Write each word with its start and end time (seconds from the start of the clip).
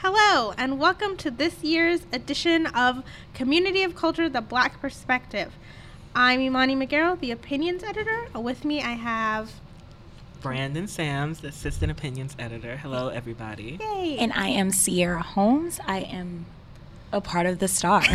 Hello, 0.00 0.54
and 0.56 0.78
welcome 0.78 1.16
to 1.18 1.30
this 1.30 1.62
year's 1.62 2.02
edition 2.12 2.66
of 2.66 3.02
Community 3.34 3.82
of 3.82 3.94
Culture 3.96 4.28
The 4.28 4.40
Black 4.40 4.80
Perspective. 4.80 5.52
I'm 6.14 6.40
Imani 6.40 6.76
McGarrell, 6.76 7.18
the 7.18 7.30
opinions 7.32 7.82
editor. 7.82 8.26
With 8.34 8.64
me, 8.64 8.80
I 8.82 8.92
have. 8.92 9.52
Brandon 10.40 10.86
Sams, 10.86 11.40
the 11.40 11.48
assistant 11.48 11.90
opinions 11.90 12.36
editor. 12.38 12.76
Hello, 12.76 13.08
everybody. 13.08 13.78
Yay! 13.80 14.16
And 14.18 14.32
I 14.34 14.48
am 14.48 14.70
Sierra 14.70 15.22
Holmes. 15.22 15.80
I 15.86 16.00
am 16.00 16.46
a 17.12 17.20
part 17.20 17.46
of 17.46 17.58
the 17.58 17.66
star. 17.68 18.02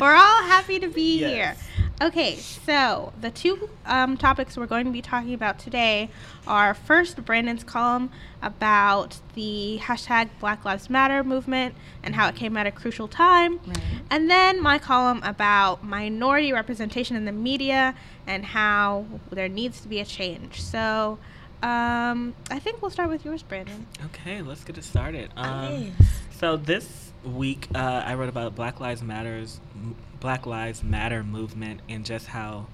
We're 0.00 0.14
all 0.16 0.42
happy 0.44 0.78
to 0.80 0.88
be 0.88 1.20
Yes. 1.20 1.30
here. 1.60 1.79
Okay, 2.02 2.36
so 2.36 3.12
the 3.20 3.30
two 3.30 3.68
um, 3.84 4.16
topics 4.16 4.56
we're 4.56 4.64
going 4.66 4.86
to 4.86 4.90
be 4.90 5.02
talking 5.02 5.34
about 5.34 5.58
today 5.58 6.08
are 6.46 6.72
first 6.72 7.22
Brandon's 7.26 7.62
column 7.62 8.10
about 8.40 9.18
the 9.34 9.78
hashtag 9.82 10.30
Black 10.40 10.64
Lives 10.64 10.88
Matter 10.88 11.22
movement 11.22 11.74
and 12.02 12.14
how 12.14 12.28
it 12.28 12.36
came 12.36 12.56
at 12.56 12.66
a 12.66 12.70
crucial 12.70 13.06
time, 13.06 13.60
Right. 13.66 13.76
and 14.10 14.30
then 14.30 14.62
my 14.62 14.78
column 14.78 15.20
about 15.24 15.84
minority 15.84 16.54
representation 16.54 17.16
in 17.16 17.26
the 17.26 17.32
media 17.32 17.94
and 18.26 18.46
how 18.46 19.04
there 19.30 19.48
needs 19.50 19.82
to 19.82 19.88
be 19.88 20.00
a 20.00 20.04
change. 20.06 20.62
So 20.62 21.18
um, 21.62 22.34
I 22.50 22.58
think 22.60 22.80
we'll 22.80 22.90
start 22.90 23.10
with 23.10 23.26
yours, 23.26 23.42
Brandon. 23.42 23.86
Okay, 24.06 24.40
let's 24.40 24.64
get 24.64 24.78
it 24.78 24.84
started. 24.84 25.30
Um, 25.36 25.92
Yes. 25.98 26.19
So 26.40 26.56
this 26.56 27.12
week, 27.22 27.68
uh, 27.74 28.02
I 28.02 28.14
wrote 28.14 28.30
about 28.30 28.54
Black 28.54 28.80
Lives 28.80 29.02
Matters, 29.02 29.60
Black 30.20 30.46
Lives 30.46 30.82
Matter 30.82 31.22
movement, 31.22 31.82
and 31.86 32.02
just 32.02 32.28
how 32.28 32.66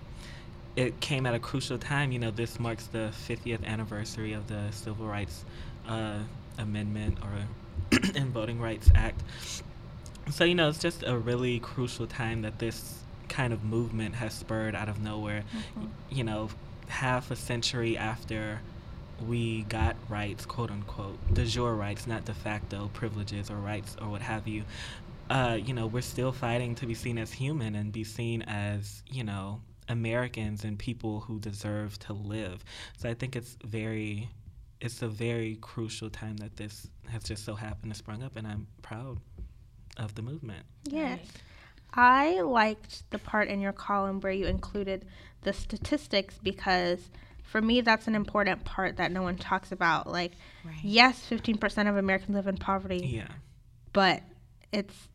it 0.77 1.01
came 1.01 1.27
at 1.27 1.35
a 1.35 1.41
crucial 1.41 1.77
time. 1.77 2.13
You 2.13 2.21
know, 2.21 2.31
this 2.31 2.61
marks 2.61 2.87
the 2.87 3.13
50th 3.27 3.65
anniversary 3.65 4.35
of 4.35 4.47
the 4.47 4.71
Civil 4.71 5.07
Rights 5.07 5.45
uh, 5.89 6.19
Amendment 6.59 7.19
or 7.21 7.99
and 8.15 8.31
Voting 8.31 8.61
Rights 8.61 8.89
Act. 8.95 9.21
So 10.31 10.45
you 10.45 10.55
know, 10.55 10.69
it's 10.69 10.79
just 10.79 11.03
a 11.03 11.19
really 11.19 11.59
crucial 11.59 12.07
time 12.07 12.43
that 12.43 12.61
this 12.61 13.01
kind 13.29 13.53
of 13.53 13.65
movement 13.65 14.15
has 14.15 14.33
spurred 14.33 14.77
out 14.77 14.89
of 14.89 15.03
nowhere. 15.03 15.43
Mm-hmm. 15.43 15.87
You 16.11 16.23
know, 16.23 16.51
half 16.87 17.33
a 17.33 17.37
century 17.37 17.99
after 17.99 18.61
we 19.27 19.63
got 19.65 19.97
rights, 20.09 20.45
quote 20.47 20.71
unquote, 20.71 21.19
de 21.35 21.45
jure 21.47 21.75
rights, 21.75 22.07
not 22.07 22.25
de 22.25 22.35
facto 22.35 22.91
privileges 22.93 23.51
or 23.51 23.57
rights 23.57 23.97
or 24.01 24.09
what 24.09 24.23
have 24.23 24.47
you. 24.47 24.65
Uh, 25.29 25.59
you 25.61 25.75
know, 25.75 25.87
we're 25.87 26.03
still 26.03 26.33
fighting 26.33 26.75
to 26.77 26.87
be 26.87 26.95
seen 26.95 27.19
as 27.19 27.33
human 27.33 27.75
and 27.75 27.93
be 27.93 28.05
seen 28.05 28.43
as, 28.43 29.03
you 29.11 29.25
know, 29.25 29.61
Americans 29.89 30.65
and 30.65 30.79
people 30.79 31.21
who 31.21 31.39
deserve 31.41 31.99
to 31.99 32.13
live. 32.13 32.65
So 32.97 33.09
I 33.09 33.15
think 33.15 33.35
it's 33.37 33.57
very, 33.65 34.29
it's 34.81 35.03
a 35.03 35.09
very 35.09 35.57
crucial 35.61 36.11
time 36.11 36.37
that 36.39 36.57
this 36.57 36.89
has 37.09 37.25
just 37.25 37.45
so 37.45 37.55
happened 37.55 37.93
to 37.93 37.99
sprung 37.99 38.23
up, 38.23 38.37
and 38.37 38.47
I'm 38.47 38.67
proud 38.83 39.19
of 39.97 40.15
the 40.15 40.23
movement. 40.23 40.65
Yes. 40.85 41.21
I 41.95 42.41
liked 42.43 43.11
the 43.11 43.19
part 43.19 43.49
in 43.49 43.61
your 43.61 43.73
column 43.73 44.21
where 44.21 44.33
you 44.33 44.47
included 44.47 45.07
the 45.43 45.53
statistics 45.53 46.39
because 46.43 47.11
for 47.47 47.63
me 47.63 47.81
that's 47.81 48.07
an 48.09 48.15
important 48.15 48.65
part 48.65 48.97
that 48.99 49.11
no 49.13 49.23
one 49.23 49.37
talks 49.37 49.73
about. 49.73 50.07
Like, 50.07 50.33
Right. 50.65 50.75
yes, 50.83 51.25
15% 51.31 51.89
of 51.89 51.97
Americans 51.97 52.35
live 52.35 52.47
in 52.47 52.57
poverty, 52.57 52.99
Yeah. 53.07 53.29
but 53.93 54.23
it's 54.73 55.09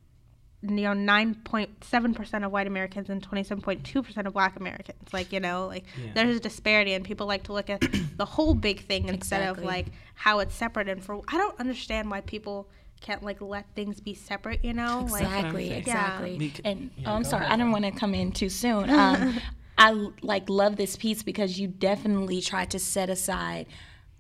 you 0.64 0.70
know 0.82 0.94
9.7% 0.94 2.46
of 2.46 2.52
white 2.52 2.68
Americans 2.68 3.10
and 3.10 3.22
27.2% 3.22 4.28
of 4.28 4.34
black 4.34 4.56
Americans. 4.60 5.12
Like, 5.12 5.32
you 5.34 5.40
know, 5.40 5.68
like 5.68 5.86
Yeah. 5.98 6.12
there's 6.14 6.38
a 6.38 6.40
disparity 6.40 6.94
and 6.94 7.04
people 7.04 7.26
like 7.28 7.44
to 7.44 7.54
look 7.54 7.70
at 7.70 7.82
the 8.18 8.26
whole 8.26 8.54
big 8.54 8.86
thing 8.86 9.08
instead 9.10 9.42
Exactly. 9.42 9.64
of 9.64 9.68
like 9.68 9.88
how 10.14 10.40
it's 10.40 10.54
separate 10.56 10.88
and 10.88 11.04
for 11.04 11.22
I 11.28 11.38
don't 11.38 11.60
understand 11.60 12.10
why 12.12 12.22
people 12.22 12.70
can't 13.02 13.24
like 13.24 13.42
let 13.42 13.66
things 13.74 14.00
be 14.00 14.14
separate, 14.14 14.64
you 14.64 14.74
know? 14.74 15.08
Like 15.10 15.24
Exactly, 15.24 15.68
saying. 15.70 15.80
exactly. 15.82 16.38
Bec- 16.38 16.62
And 16.64 16.92
oh, 17.08 17.14
I'm 17.14 17.24
sorry, 17.24 17.46
ahead. 17.46 17.54
I 17.54 17.58
didn't 17.58 17.72
want 17.72 17.86
to 17.86 17.92
come 17.92 18.14
in 18.14 18.32
too 18.32 18.50
soon. 18.50 18.88
Um, 18.92 19.40
I 19.78 20.10
like 20.22 20.50
love 20.50 20.76
this 20.76 20.96
piece 20.96 21.24
because 21.24 21.60
you 21.60 21.68
definitely 21.68 22.42
try 22.42 22.66
to 22.66 22.78
set 22.80 23.10
aside, 23.10 23.66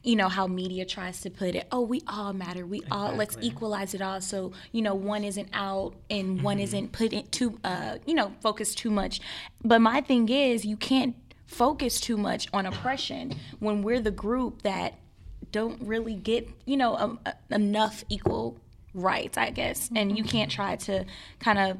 you 0.03 0.15
know, 0.15 0.29
how 0.29 0.47
media 0.47 0.85
tries 0.85 1.21
to 1.21 1.29
put 1.29 1.55
it. 1.55 1.67
Oh, 1.71 1.81
we 1.81 2.01
all 2.07 2.33
matter. 2.33 2.65
We 2.65 2.81
all 2.89 3.13
let's 3.15 3.37
equalize 3.41 3.93
it 3.93 4.01
all. 4.01 4.21
So 4.21 4.53
you 4.71 4.81
know, 4.81 4.95
one 4.95 5.23
isn't 5.23 5.49
out 5.53 5.93
and 6.09 6.41
one 6.41 6.57
Mm-hmm. 6.57 6.63
isn't 6.63 6.91
put 6.91 7.13
in 7.13 7.27
too, 7.27 7.59
uh, 7.63 7.97
you 8.05 8.13
know, 8.15 8.33
focused 8.41 8.77
too 8.77 8.89
much. 8.89 9.21
But 9.63 9.79
my 9.81 10.01
thing 10.01 10.29
is, 10.29 10.65
you 10.65 10.77
can't 10.77 11.15
focus 11.45 11.99
too 11.99 12.17
much 12.17 12.47
on 12.53 12.65
oppression 12.65 13.33
when 13.59 13.81
we're 13.83 13.99
the 13.99 14.09
group 14.11 14.61
that 14.61 14.93
don't 15.51 15.81
really 15.81 16.15
get 16.15 16.47
you 16.65 16.77
know 16.77 16.95
um, 16.95 17.19
uh, 17.25 17.33
enough 17.49 18.05
equal 18.07 18.57
rights 18.93 19.37
i 19.37 19.49
guess 19.49 19.89
and 19.93 20.17
you 20.17 20.23
can't 20.23 20.49
try 20.49 20.77
to 20.77 21.05
kind 21.39 21.59
of 21.59 21.77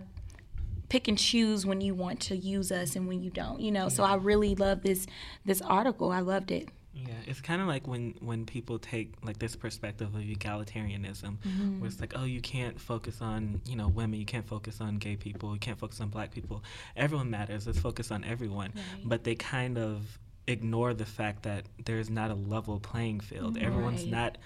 pick 0.91 1.07
and 1.07 1.18
choose 1.18 1.66
when 1.66 1.79
you 1.79 1.94
want 1.96 2.19
to 2.19 2.35
use 2.35 2.69
us 2.81 2.96
and 2.97 3.07
when 3.07 3.19
you 3.24 3.29
don't 3.41 3.59
you 3.66 3.72
know 3.72 3.88
so 3.88 4.03
i 4.03 4.16
really 4.16 4.53
love 4.56 4.81
this 4.81 5.07
this 5.46 5.62
article 5.62 6.12
i 6.12 6.19
loved 6.19 6.52
it 6.52 6.68
Yeah, 6.94 7.13
it's 7.25 7.40
kind 7.50 7.62
of 7.63 7.68
like 7.74 7.88
when 7.88 8.03
when 8.29 8.46
people 8.46 8.78
take 8.78 9.07
like 9.28 9.40
this 9.40 9.56
perspective 9.56 10.09
of 10.13 10.22
egalitarianism, 10.22 11.38
mm-hmm. 11.38 11.80
where 11.80 11.88
it's 11.90 12.01
like, 12.01 12.13
oh, 12.19 12.25
you 12.35 12.41
can't 12.41 12.78
focus 12.91 13.22
on 13.22 13.62
you 13.66 13.75
know 13.80 13.88
women, 14.00 14.19
you 14.19 14.25
can't 14.25 14.47
focus 14.56 14.81
on 14.81 14.91
gay 15.06 15.16
people, 15.16 15.47
you 15.53 15.59
can't 15.68 15.80
focus 15.80 16.01
on 16.01 16.09
black 16.09 16.30
people. 16.38 16.57
Everyone 17.03 17.30
matters. 17.30 17.66
Let's 17.68 17.80
focus 17.80 18.12
on 18.12 18.22
everyone. 18.34 18.72
But 19.12 19.24
they 19.24 19.35
kind 19.35 19.78
of 19.78 20.19
ignore 20.47 20.94
the 20.94 21.06
fact 21.06 21.44
that 21.44 21.62
there's 21.85 22.09
not 22.09 22.30
a 22.30 22.35
level 22.56 22.75
playing 22.91 23.19
field. 23.22 23.56
Mm-hmm. 23.56 23.68
Everyone's 23.68 24.03
Right. 24.03 24.12
not 24.19 24.38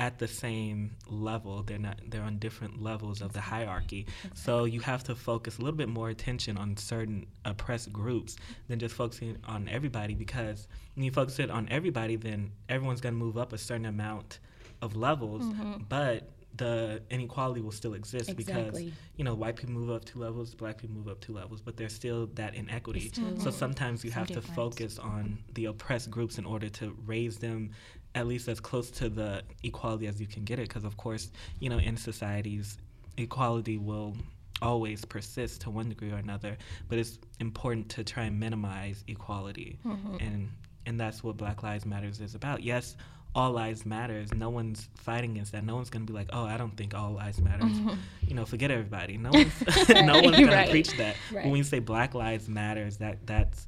at 0.00 0.18
the 0.18 0.26
same 0.26 0.96
level. 1.08 1.62
They're 1.62 1.78
not. 1.78 2.00
They're 2.08 2.22
on 2.22 2.38
different 2.38 2.82
levels 2.82 3.20
of 3.20 3.34
the 3.34 3.40
hierarchy. 3.40 4.06
So 4.32 4.64
you 4.64 4.80
have 4.80 5.04
to 5.04 5.14
focus 5.14 5.58
a 5.58 5.60
little 5.60 5.76
bit 5.76 5.90
more 5.90 6.08
attention 6.08 6.56
on 6.56 6.78
certain 6.78 7.26
oppressed 7.44 7.92
groups 7.92 8.36
than 8.68 8.78
just 8.78 8.94
focusing 8.94 9.36
on 9.44 9.68
everybody. 9.68 10.14
Because 10.14 10.68
when 10.96 11.04
you 11.04 11.10
focus 11.10 11.38
it 11.38 11.50
on 11.50 11.68
everybody, 11.68 12.16
then 12.16 12.50
everyone's 12.70 13.02
going 13.02 13.14
to 13.14 13.18
move 13.18 13.36
up 13.36 13.52
a 13.52 13.58
certain 13.58 13.84
amount 13.84 14.38
of 14.80 14.96
levels. 14.96 15.44
Mm-hmm. 15.44 15.82
But 15.90 16.30
the 16.56 17.02
inequality 17.10 17.60
will 17.60 17.70
still 17.70 17.94
exist 17.94 18.36
because 18.36 18.82
you 19.16 19.24
know 19.24 19.34
white 19.34 19.56
people 19.56 19.74
move 19.74 19.90
up 19.90 20.04
two 20.04 20.18
levels, 20.18 20.54
black 20.54 20.78
people 20.78 20.96
move 20.96 21.08
up 21.08 21.20
two 21.20 21.32
levels, 21.32 21.60
but 21.60 21.76
there's 21.76 21.92
still 21.92 22.26
that 22.34 22.54
inequity. 22.54 23.08
still 23.08 23.38
So 23.38 23.50
sometimes 23.50 24.04
you 24.04 24.10
have 24.10 24.28
to 24.28 24.40
focus 24.40 24.98
on 24.98 25.38
the 25.54 25.66
oppressed 25.66 26.10
groups 26.10 26.38
in 26.38 26.46
order 26.46 26.68
to 26.70 26.96
raise 27.06 27.36
them 27.38 27.70
at 28.14 28.26
least 28.26 28.48
as 28.48 28.58
close 28.60 28.90
to 28.90 29.08
the 29.08 29.42
equality 29.62 30.06
as 30.06 30.20
you 30.20 30.26
can 30.26 30.44
get 30.44 30.58
it 30.58 30.68
because 30.68 30.84
of 30.84 30.96
course 30.96 31.30
you 31.60 31.68
know 31.70 31.78
in 31.78 31.96
societies 31.96 32.78
equality 33.16 33.78
will 33.78 34.16
always 34.62 35.04
persist 35.04 35.62
to 35.62 35.70
one 35.70 35.88
degree 35.88 36.10
or 36.12 36.16
another 36.16 36.56
but 36.88 36.98
it's 36.98 37.18
important 37.38 37.88
to 37.88 38.04
try 38.04 38.24
and 38.24 38.38
minimize 38.38 39.04
equality. 39.08 39.78
Mm-hmm. 39.86 40.16
And 40.20 40.50
and 40.86 40.98
that's 40.98 41.22
what 41.22 41.36
black 41.36 41.62
lives 41.62 41.86
matters 41.86 42.20
is 42.20 42.34
about. 42.34 42.62
Yes 42.62 42.96
all 43.32 43.52
lives 43.52 43.86
matters. 43.86 44.34
No 44.34 44.50
one's 44.50 44.88
fighting 44.96 45.30
against 45.30 45.52
that. 45.52 45.64
No 45.64 45.76
one's 45.76 45.88
going 45.88 46.04
to 46.04 46.12
be 46.12 46.16
like 46.18 46.28
oh 46.32 46.44
i 46.44 46.56
don't 46.56 46.76
think 46.76 46.94
all 46.94 47.12
lives 47.12 47.40
matters. 47.40 47.70
Mm-hmm. 47.72 47.94
You 48.26 48.34
know 48.34 48.44
forget 48.44 48.70
everybody. 48.70 49.16
No 49.16 49.30
one's 49.30 49.88
no 49.88 50.20
one's 50.20 50.36
going 50.36 50.46
Right. 50.48 50.64
to 50.66 50.70
preach 50.70 50.96
that. 50.98 51.16
Right. 51.32 51.44
when 51.44 51.52
we 51.52 51.62
say 51.62 51.78
black 51.78 52.14
lives 52.14 52.48
matters 52.48 52.96
that 52.98 53.24
that's 53.26 53.66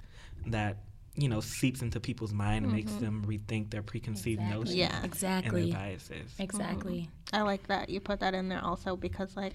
that 0.49 0.79
you 1.15 1.28
know 1.28 1.41
seeps 1.41 1.83
into 1.83 2.00
people's 2.00 2.33
mind 2.33 2.65
and 2.65 2.75
makes 2.75 2.91
mm-hmm. 2.93 3.05
them 3.05 3.25
rethink 3.27 3.71
their 3.71 3.83
preconceived 3.83 4.41
notions 4.41 4.75
Yeah. 4.75 5.05
exactly 5.05 5.62
and 5.62 5.69
exactly. 5.69 5.71
their 5.71 5.81
biases. 5.81 6.34
Exactly. 6.39 7.00
Mm-hmm. 7.00 7.37
I 7.37 7.43
like 7.43 7.67
that 7.67 7.91
you 7.91 8.00
put 8.00 8.21
that 8.21 8.34
in 8.34 8.49
there 8.49 8.65
also 8.65 8.97
because 8.97 9.37
like 9.37 9.55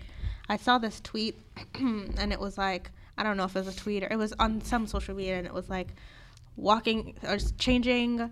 I 0.50 0.58
saw 0.58 0.78
this 0.78 1.00
tweet 1.00 1.40
and 1.76 2.32
it 2.32 2.40
was 2.40 2.58
like 2.58 2.92
I 3.18 3.24
don't 3.24 3.38
know 3.38 3.46
if 3.46 3.56
it 3.56 3.66
was 3.66 3.76
a 3.76 3.78
tweet 3.78 4.04
or 4.04 4.08
it 4.12 4.18
was 4.18 4.34
on 4.40 4.62
some 4.62 4.86
social 4.86 5.16
media 5.16 5.38
and 5.38 5.48
it 5.48 5.54
was 5.54 5.70
like 5.70 5.96
walking 6.56 7.16
or 7.24 7.36
s- 7.36 7.54
changing 7.58 8.30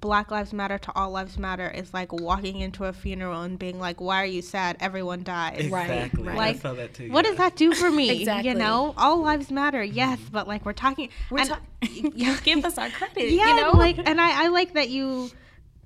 Black 0.00 0.30
Lives 0.30 0.52
Matter 0.52 0.78
to 0.78 0.92
All 0.94 1.10
Lives 1.10 1.38
Matter 1.38 1.68
is 1.68 1.92
like 1.92 2.12
walking 2.12 2.60
into 2.60 2.84
a 2.84 2.92
funeral 2.92 3.42
and 3.42 3.58
being 3.58 3.80
like, 3.80 4.00
"Why 4.00 4.22
are 4.22 4.26
you 4.26 4.42
sad? 4.42 4.76
Everyone 4.78 5.24
died." 5.24 5.70
Right, 5.70 5.90
exactly 5.90 6.22
right. 6.22 6.38
I 6.38 6.52
saw 6.58 6.74
that 6.74 6.94
too 6.94 7.10
What 7.10 7.24
yeah. 7.24 7.30
does 7.30 7.38
that 7.38 7.56
do 7.56 7.74
for 7.74 7.90
me? 7.90 8.10
Exactly. 8.20 8.50
You 8.50 8.56
know, 8.56 8.94
all 8.96 9.20
lives 9.20 9.50
matter, 9.50 9.82
yes, 9.82 10.20
but 10.30 10.46
like 10.46 10.64
we're 10.64 10.72
talking. 10.72 11.08
we're 11.30 11.40
and- 11.40 11.48
ta- 11.48 11.60
give 12.44 12.64
us 12.64 12.78
our 12.78 12.90
credit 12.90 13.30
yeah, 13.30 13.48
you 13.48 13.62
know 13.62 13.70
like, 13.72 13.98
and 13.98 14.20
I, 14.20 14.44
I 14.44 14.48
like 14.48 14.74
that 14.74 14.88
you 14.88 15.30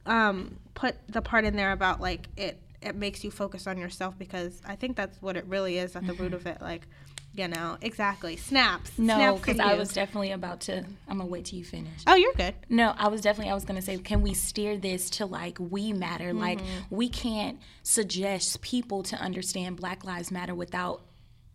um, 0.06 0.58
put 0.74 0.96
the 1.08 1.22
part 1.22 1.44
in 1.44 1.56
there 1.56 1.72
about 1.72 2.00
like 2.00 2.28
it. 2.36 2.58
It 2.82 2.96
makes 2.96 3.22
you 3.22 3.30
focus 3.30 3.68
on 3.68 3.78
yourself 3.78 4.18
because 4.18 4.60
I 4.66 4.74
think 4.74 4.96
that's 4.96 5.22
what 5.22 5.36
it 5.36 5.46
really 5.46 5.78
is 5.78 5.94
at 5.94 6.04
the 6.04 6.14
root 6.14 6.34
of 6.34 6.46
it. 6.46 6.60
Like, 6.60 6.88
you 7.34 7.48
know, 7.48 7.78
exactly. 7.80 8.36
Snaps. 8.36 8.98
no 8.98 9.36
because 9.36 9.58
i 9.58 9.74
was 9.74 9.92
definitely 9.92 10.32
about 10.32 10.60
to 10.60 10.84
i'm 11.08 11.18
gonna 11.18 11.26
wait 11.26 11.46
till 11.46 11.58
you 11.58 11.64
finish 11.64 12.02
Oh, 12.06 12.14
you're 12.14 12.32
good. 12.34 12.54
No, 12.68 12.94
I 12.96 13.08
was 13.08 13.20
definitely 13.20 13.50
I 13.50 13.54
was 13.54 13.64
gonna 13.64 13.82
say, 13.82 13.96
can 13.98 14.22
we 14.22 14.34
steer 14.34 14.76
this 14.76 15.08
to 15.10 15.26
like 15.26 15.56
we 15.58 15.92
matter? 15.92 16.32
Like 16.32 16.58
mm-hmm. 16.58 16.94
we 16.94 17.08
can't 17.08 17.58
suggest 17.82 18.60
people 18.60 19.02
to 19.04 19.16
understand 19.16 19.76
Black 19.76 20.04
Lives 20.04 20.30
Matter 20.30 20.54
without 20.54 21.02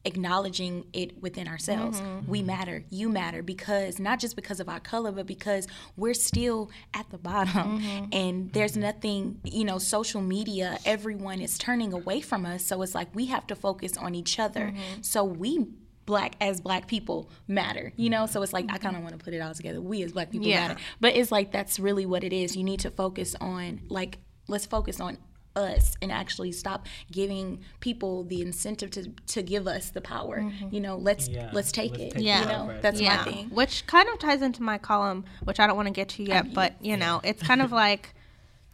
acknowledging 0.07 0.85
it 0.93 1.21
within 1.21 1.47
ourselves. 1.47 1.99
Mm-hmm. 1.99 2.31
We 2.31 2.41
matter, 2.41 2.83
you 2.89 3.09
matter 3.09 3.43
because 3.43 3.99
not 3.99 4.19
just 4.19 4.35
because 4.35 4.59
of 4.59 4.69
our 4.69 4.79
color, 4.79 5.11
but 5.11 5.27
because 5.27 5.67
we're 5.97 6.13
still 6.13 6.71
at 6.93 7.09
the 7.09 7.17
bottom. 7.17 7.79
Mm-hmm. 7.79 8.05
And 8.13 8.53
there's 8.53 8.77
nothing, 8.77 9.41
you 9.43 9.65
know, 9.65 9.77
social 9.77 10.21
media, 10.21 10.79
everyone 10.85 11.41
is 11.41 11.57
turning 11.57 11.93
away 11.93 12.21
from 12.21 12.45
us. 12.45 12.65
So 12.65 12.81
it's 12.81 12.95
like 12.95 13.13
we 13.13 13.25
have 13.27 13.45
to 13.47 13.55
focus 13.55 13.97
on 13.97 14.15
each 14.15 14.39
other. 14.39 14.67
Mm-hmm. 14.73 15.01
So 15.01 15.23
we 15.25 15.67
black 16.05 16.35
as 16.39 16.61
black 16.61 16.87
people 16.87 17.29
matter 17.49 17.91
you 17.97 18.09
know? 18.09 18.25
So 18.27 18.41
it's 18.41 18.53
like 18.53 18.65
i 18.69 18.77
kind 18.77 18.95
of 18.95 19.03
want 19.03 19.19
to 19.19 19.21
put 19.21 19.33
it 19.33 19.39
all 19.41 19.53
together. 19.53 19.81
We 19.81 20.03
as 20.03 20.13
black 20.13 20.31
people 20.31 20.47
Yeah. 20.47 20.69
matter. 20.69 20.79
But 21.01 21.17
it's 21.17 21.33
like 21.33 21.51
that's 21.51 21.79
really 21.81 22.05
what 22.05 22.23
it 22.23 22.31
is. 22.31 22.55
You 22.55 22.63
need 22.63 22.79
to 22.79 22.89
focus 22.89 23.35
on 23.41 23.81
like 23.89 24.19
let's 24.47 24.65
focus 24.65 25.01
on 25.01 25.17
us 25.57 25.97
and 26.01 26.11
actually 26.11 26.51
stop 26.51 26.85
giving 27.11 27.59
people 27.81 28.23
the 28.23 28.41
incentive 28.41 28.91
to 28.91 29.09
to 29.25 29.41
give 29.41 29.67
us 29.67 29.89
the 29.89 29.99
power 30.01 30.39
mm-hmm. 30.39 30.67
you 30.73 30.79
know 30.79 30.95
let's 30.95 31.27
Yeah, 31.27 31.49
let's 31.51 31.71
take 31.71 31.91
let's 31.91 32.03
it 32.03 32.11
take 32.13 32.23
Yeah. 32.23 32.41
you 32.41 32.47
know 32.47 32.67
right. 32.67 32.81
that's 32.81 33.01
yeah, 33.01 33.17
my 33.17 33.23
thing 33.31 33.49
which 33.49 33.85
kind 33.87 34.07
of 34.09 34.19
ties 34.19 34.41
into 34.41 34.61
my 34.61 34.77
column, 34.77 35.25
which 35.43 35.59
I 35.59 35.65
don't 35.67 35.75
want 35.75 35.87
to 35.87 35.93
get 35.93 36.09
to 36.09 36.23
yet, 36.23 36.53
but 36.53 36.73
you 36.81 36.95
know, 36.95 37.21
it's 37.23 37.41
kind 37.41 37.61
of 37.61 37.71
like 37.85 38.13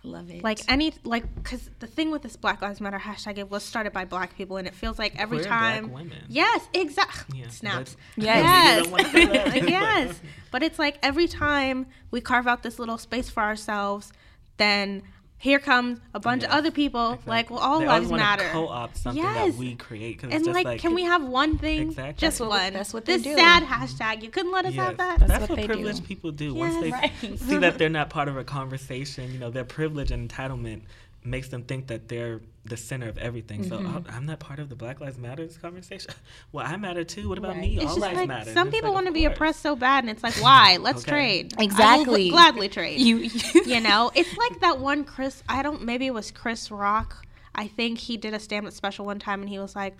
love 0.05 0.29
it 0.29 0.43
like 0.43 0.59
any 0.67 0.93
like 1.05 1.23
because 1.35 1.69
the 1.79 1.87
thing 1.87 2.11
with 2.11 2.21
this 2.21 2.35
Black 2.35 2.61
Lives 2.61 2.81
Matter 2.81 2.99
hashtag 2.99 3.37
it 3.37 3.49
was 3.49 3.63
started 3.63 3.93
by 3.93 4.03
Black 4.03 4.35
people, 4.35 4.57
and 4.57 4.67
it 4.67 4.75
feels 4.75 4.99
like 4.99 5.17
every 5.17 5.37
Queer 5.37 5.47
black 5.47 5.75
time. 5.75 5.91
women. 5.93 6.17
Yes, 6.27 6.67
exactly. 6.73 7.39
Yeah, 7.39 7.47
Snaps. 7.49 7.95
Yes. 8.17 8.77
You 8.77 8.83
don't 8.83 8.91
wanna 8.91 9.11
say 9.11 9.25
that, 9.33 9.53
but- 9.53 9.69
yes. 9.69 10.21
But 10.51 10.63
it's 10.63 10.77
like 10.77 10.97
every 11.01 11.27
time 11.27 11.85
we 12.11 12.19
carve 12.19 12.47
out 12.47 12.63
this 12.63 12.77
little 12.79 12.97
space 12.97 13.29
for 13.29 13.41
ourselves, 13.41 14.11
then 14.57 15.03
here 15.37 15.59
comes 15.59 15.99
a 16.13 16.19
bunch 16.19 16.43
of 16.43 16.51
other 16.51 16.71
people. 16.71 17.19
Like, 17.25 17.49
well, 17.49 17.59
all 17.59 17.79
They 17.79 17.87
lives 17.87 18.09
matter. 18.11 18.47
Co-opt 18.51 18.95
something 18.97 19.21
Yes. 19.21 19.51
that 19.53 19.59
we 19.59 19.75
create. 19.75 20.19
'cause 20.19 20.27
it's 20.29 20.35
and 20.37 20.45
just 20.45 20.55
like, 20.55 20.65
like, 20.65 20.79
can 20.81 20.93
we 20.93 21.03
have 21.03 21.23
one 21.23 21.57
thing? 21.57 21.81
Exactly. 21.81 22.13
Just 22.25 22.39
That's 22.39 22.49
one. 22.49 22.73
that's 22.73 22.93
what 22.93 23.05
they 23.05 23.13
this 23.17 23.23
do. 23.23 23.35
sad 23.35 23.63
hashtag. 23.63 24.23
You 24.23 24.29
couldn't 24.29 24.51
let 24.53 24.65
us 24.65 24.73
Yes, 24.73 24.85
have 24.87 24.97
that. 24.97 25.19
That's, 25.19 25.31
That's 25.31 25.41
what, 25.41 25.49
what 25.49 25.55
they 25.57 25.61
do. 25.67 25.73
privileged 25.73 26.05
people 26.05 26.31
do. 26.31 26.53
Once 26.53 26.79
they 26.81 26.91
Right. 26.91 27.11
see 27.37 27.57
that 27.57 27.77
they're 27.77 27.89
not 27.89 28.09
part 28.09 28.27
of 28.29 28.37
a 28.37 28.43
conversation, 28.43 29.31
you 29.33 29.39
know, 29.39 29.49
their 29.49 29.65
privilege 29.65 30.11
and 30.11 30.29
entitlement 30.29 30.81
makes 31.25 31.47
them 31.49 31.63
think 31.63 31.87
that 31.87 32.07
they're 32.07 32.41
the 32.65 32.77
center 32.77 33.09
of 33.09 33.17
everything. 33.17 33.63
So 33.63 33.77
Mm-hmm. 33.77 33.97
oh, 33.97 34.03
I'm 34.09 34.25
not 34.25 34.39
part 34.39 34.59
of 34.59 34.69
the 34.69 34.75
Black 34.75 35.01
Lives 35.01 35.17
Matters 35.17 35.57
conversation. 35.57 36.11
Well, 36.51 36.65
I 36.65 36.75
matter 36.77 37.03
too. 37.03 37.27
What 37.29 37.37
about 37.37 37.51
Right. 37.55 37.61
me? 37.61 37.77
It's 37.77 37.91
All 37.91 37.97
lives 37.97 38.15
like 38.17 38.27
matter. 38.27 38.51
some 38.51 38.67
It's 38.67 38.75
people 38.75 38.89
like, 38.91 38.95
want 38.95 39.07
to 39.07 39.13
be 39.13 39.25
oppressed 39.25 39.61
so 39.61 39.75
bad, 39.75 40.03
and 40.03 40.09
it's 40.11 40.23
like, 40.23 40.35
why? 40.35 40.77
Let's 40.81 41.01
Okay. 41.03 41.11
trade. 41.11 41.53
I 41.57 41.61
will 41.61 41.65
Exactly. 41.65 42.29
gladly 42.29 42.69
trade. 42.69 42.99
you 43.07 43.17
you 43.65 43.79
know, 43.81 44.11
it's 44.15 44.35
like 44.37 44.59
that 44.61 44.79
one 44.79 45.03
Chris. 45.03 45.43
I 45.49 45.61
don't. 45.63 45.83
Maybe 45.83 46.05
it 46.07 46.13
was 46.13 46.31
Chris 46.31 46.69
Rock. 46.71 47.25
I 47.55 47.67
think 47.67 47.99
he 47.99 48.17
did 48.17 48.33
a 48.33 48.39
stand-up 48.39 48.73
special 48.73 49.05
one 49.05 49.19
time, 49.19 49.41
and 49.41 49.49
he 49.49 49.59
was 49.59 49.75
like, 49.75 49.95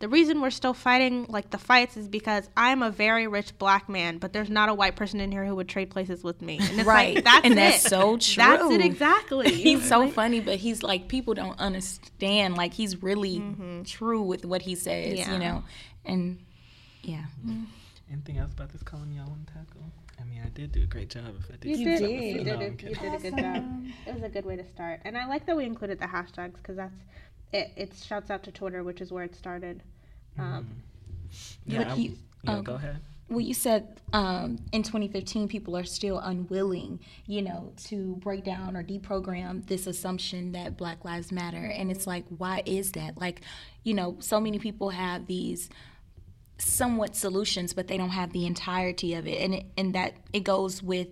"The 0.00 0.08
reason 0.08 0.40
we're 0.40 0.50
still 0.50 0.74
fighting 0.74 1.26
like 1.28 1.50
the 1.50 1.58
fights 1.58 1.96
is 1.96 2.08
because 2.08 2.48
I'm 2.56 2.82
a 2.82 2.90
very 2.90 3.26
rich 3.26 3.56
black 3.58 3.88
man, 3.88 4.18
but 4.18 4.32
there's 4.32 4.50
not 4.50 4.68
a 4.68 4.74
white 4.74 4.94
person 4.96 5.20
in 5.20 5.32
here 5.32 5.44
who 5.44 5.54
would 5.56 5.68
trade 5.68 5.90
places 5.90 6.22
with 6.22 6.40
me." 6.42 6.58
And 6.60 6.78
it's 6.80 6.84
Right. 6.86 7.16
like 7.16 7.24
that's 7.24 7.44
And 7.44 7.54
it. 7.54 7.56
that's 7.56 7.82
so 7.82 8.16
true. 8.16 8.42
That's 8.42 8.70
it 8.70 8.80
exactly. 8.80 9.50
he's 9.54 9.86
so 9.88 10.08
funny, 10.08 10.40
but 10.40 10.56
he's 10.56 10.82
like 10.82 11.08
people 11.08 11.34
don't 11.34 11.58
understand. 11.58 12.56
Like 12.56 12.74
he's 12.74 13.02
really 13.02 13.38
Mm-hmm. 13.40 13.82
true 13.84 14.22
with 14.22 14.44
what 14.44 14.62
he 14.62 14.74
says, 14.74 15.18
Yeah. 15.18 15.32
you 15.32 15.38
know, 15.38 15.64
and 16.04 16.38
yeah. 17.02 17.24
Anything 18.10 18.38
else 18.38 18.52
about 18.52 18.70
this 18.72 18.82
column 18.82 19.12
y'all 19.12 19.28
want 19.28 19.46
to 19.48 19.52
tackle? 19.52 19.82
I 20.20 20.24
mean, 20.24 20.40
I 20.44 20.48
did 20.48 20.72
do 20.72 20.82
a 20.82 20.86
great 20.86 21.10
job. 21.10 21.24
If 21.38 21.50
I 21.50 21.56
did, 21.56 21.78
You 21.78 21.84
did. 21.84 22.00
You 22.00 22.44
did, 22.44 22.48
I'm 22.54 22.62
you 22.62 22.94
did 22.94 23.14
a 23.14 23.18
good 23.18 23.36
job. 23.36 23.64
It 24.06 24.14
was 24.14 24.22
a 24.22 24.28
good 24.28 24.44
way 24.46 24.56
to 24.56 24.64
start, 24.66 25.00
and 25.04 25.16
I 25.16 25.26
like 25.26 25.46
that 25.46 25.56
we 25.56 25.64
included 25.64 25.98
the 26.00 26.06
hashtags 26.06 26.54
because 26.54 26.76
that's 26.76 26.94
it. 27.52 27.72
It 27.76 27.92
shouts 27.94 28.30
out 28.30 28.42
to 28.44 28.52
Twitter, 28.52 28.82
which 28.84 29.00
is 29.00 29.10
where 29.12 29.24
it 29.24 29.34
started. 29.34 29.82
Um, 30.38 30.82
Yeah, 31.66 31.94
you- 31.94 32.16
yeah, 32.44 32.56
oh, 32.58 32.62
go 32.62 32.74
ahead. 32.74 32.98
Well, 33.30 33.40
you 33.40 33.52
said 33.52 34.00
um, 34.14 34.58
in 34.72 34.82
2015 34.82 35.48
people 35.48 35.76
are 35.76 35.84
still 35.84 36.18
unwilling, 36.18 36.98
you 37.26 37.42
know, 37.42 37.72
to 37.88 38.16
break 38.16 38.42
down 38.44 38.74
or 38.74 38.82
deprogram 38.82 39.66
this 39.66 39.86
assumption 39.86 40.52
that 40.52 40.78
Black 40.78 41.04
Lives 41.04 41.30
Matter, 41.30 41.66
and 41.66 41.90
it's 41.90 42.06
like, 42.06 42.24
why 42.38 42.62
is 42.64 42.92
that? 42.92 43.18
Like, 43.18 43.42
you 43.84 43.92
know, 43.92 44.16
so 44.20 44.40
many 44.40 44.58
people 44.58 44.88
have 44.90 45.26
these 45.26 45.68
somewhat 46.58 47.14
solutions, 47.16 47.74
but 47.74 47.86
they 47.86 47.98
don't 47.98 48.10
have 48.10 48.32
the 48.32 48.46
entirety 48.46 49.12
of 49.14 49.26
it, 49.26 49.40
and 49.42 49.54
it, 49.56 49.66
and 49.76 49.94
that 49.94 50.14
it 50.32 50.40
goes 50.44 50.82
with 50.82 51.08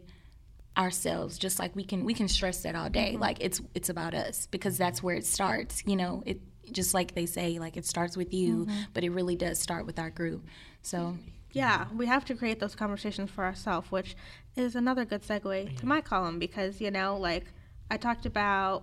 ourselves 0.77 1.39
just 1.39 1.59
like 1.59 1.75
we 1.75 1.85
can 1.85 2.05
we 2.05 2.15
can 2.15 2.29
stress 2.29 2.63
that 2.63 2.75
all 2.75 2.91
day. 2.91 3.17
Like 3.19 3.39
it's 3.41 3.61
it's 3.75 3.89
about 3.89 4.15
us 4.15 4.47
because 4.47 4.77
that's 4.77 5.03
where 5.03 5.17
it 5.17 5.27
starts 5.27 5.83
you 5.87 5.97
know? 5.97 6.23
It 6.27 6.41
just 6.73 6.95
like 6.95 7.15
they 7.15 7.27
say 7.27 7.59
like 7.59 7.77
it 7.77 7.87
starts 7.87 8.17
with 8.17 8.35
you 8.35 8.67
but 8.93 9.05
it 9.05 9.11
really 9.11 9.37
does 9.37 9.59
start 9.59 9.87
with 9.87 9.99
our 9.99 10.11
group. 10.11 10.45
So 10.83 11.17
yeah, 11.57 11.87
we 11.97 12.05
have 12.05 12.27
to 12.27 12.35
create 12.35 12.61
those 12.61 12.75
conversations 12.75 13.31
for 13.31 13.43
ourselves, 13.43 13.91
which 13.91 14.15
is 14.57 14.77
another 14.77 15.07
good 15.07 15.23
segue 15.23 15.75
to 15.79 15.87
my 15.87 16.03
column 16.03 16.39
because, 16.39 16.83
you 16.83 16.91
know, 16.91 17.17
like 17.17 17.47
I 17.91 17.97
talked 17.97 18.27
about 18.27 18.83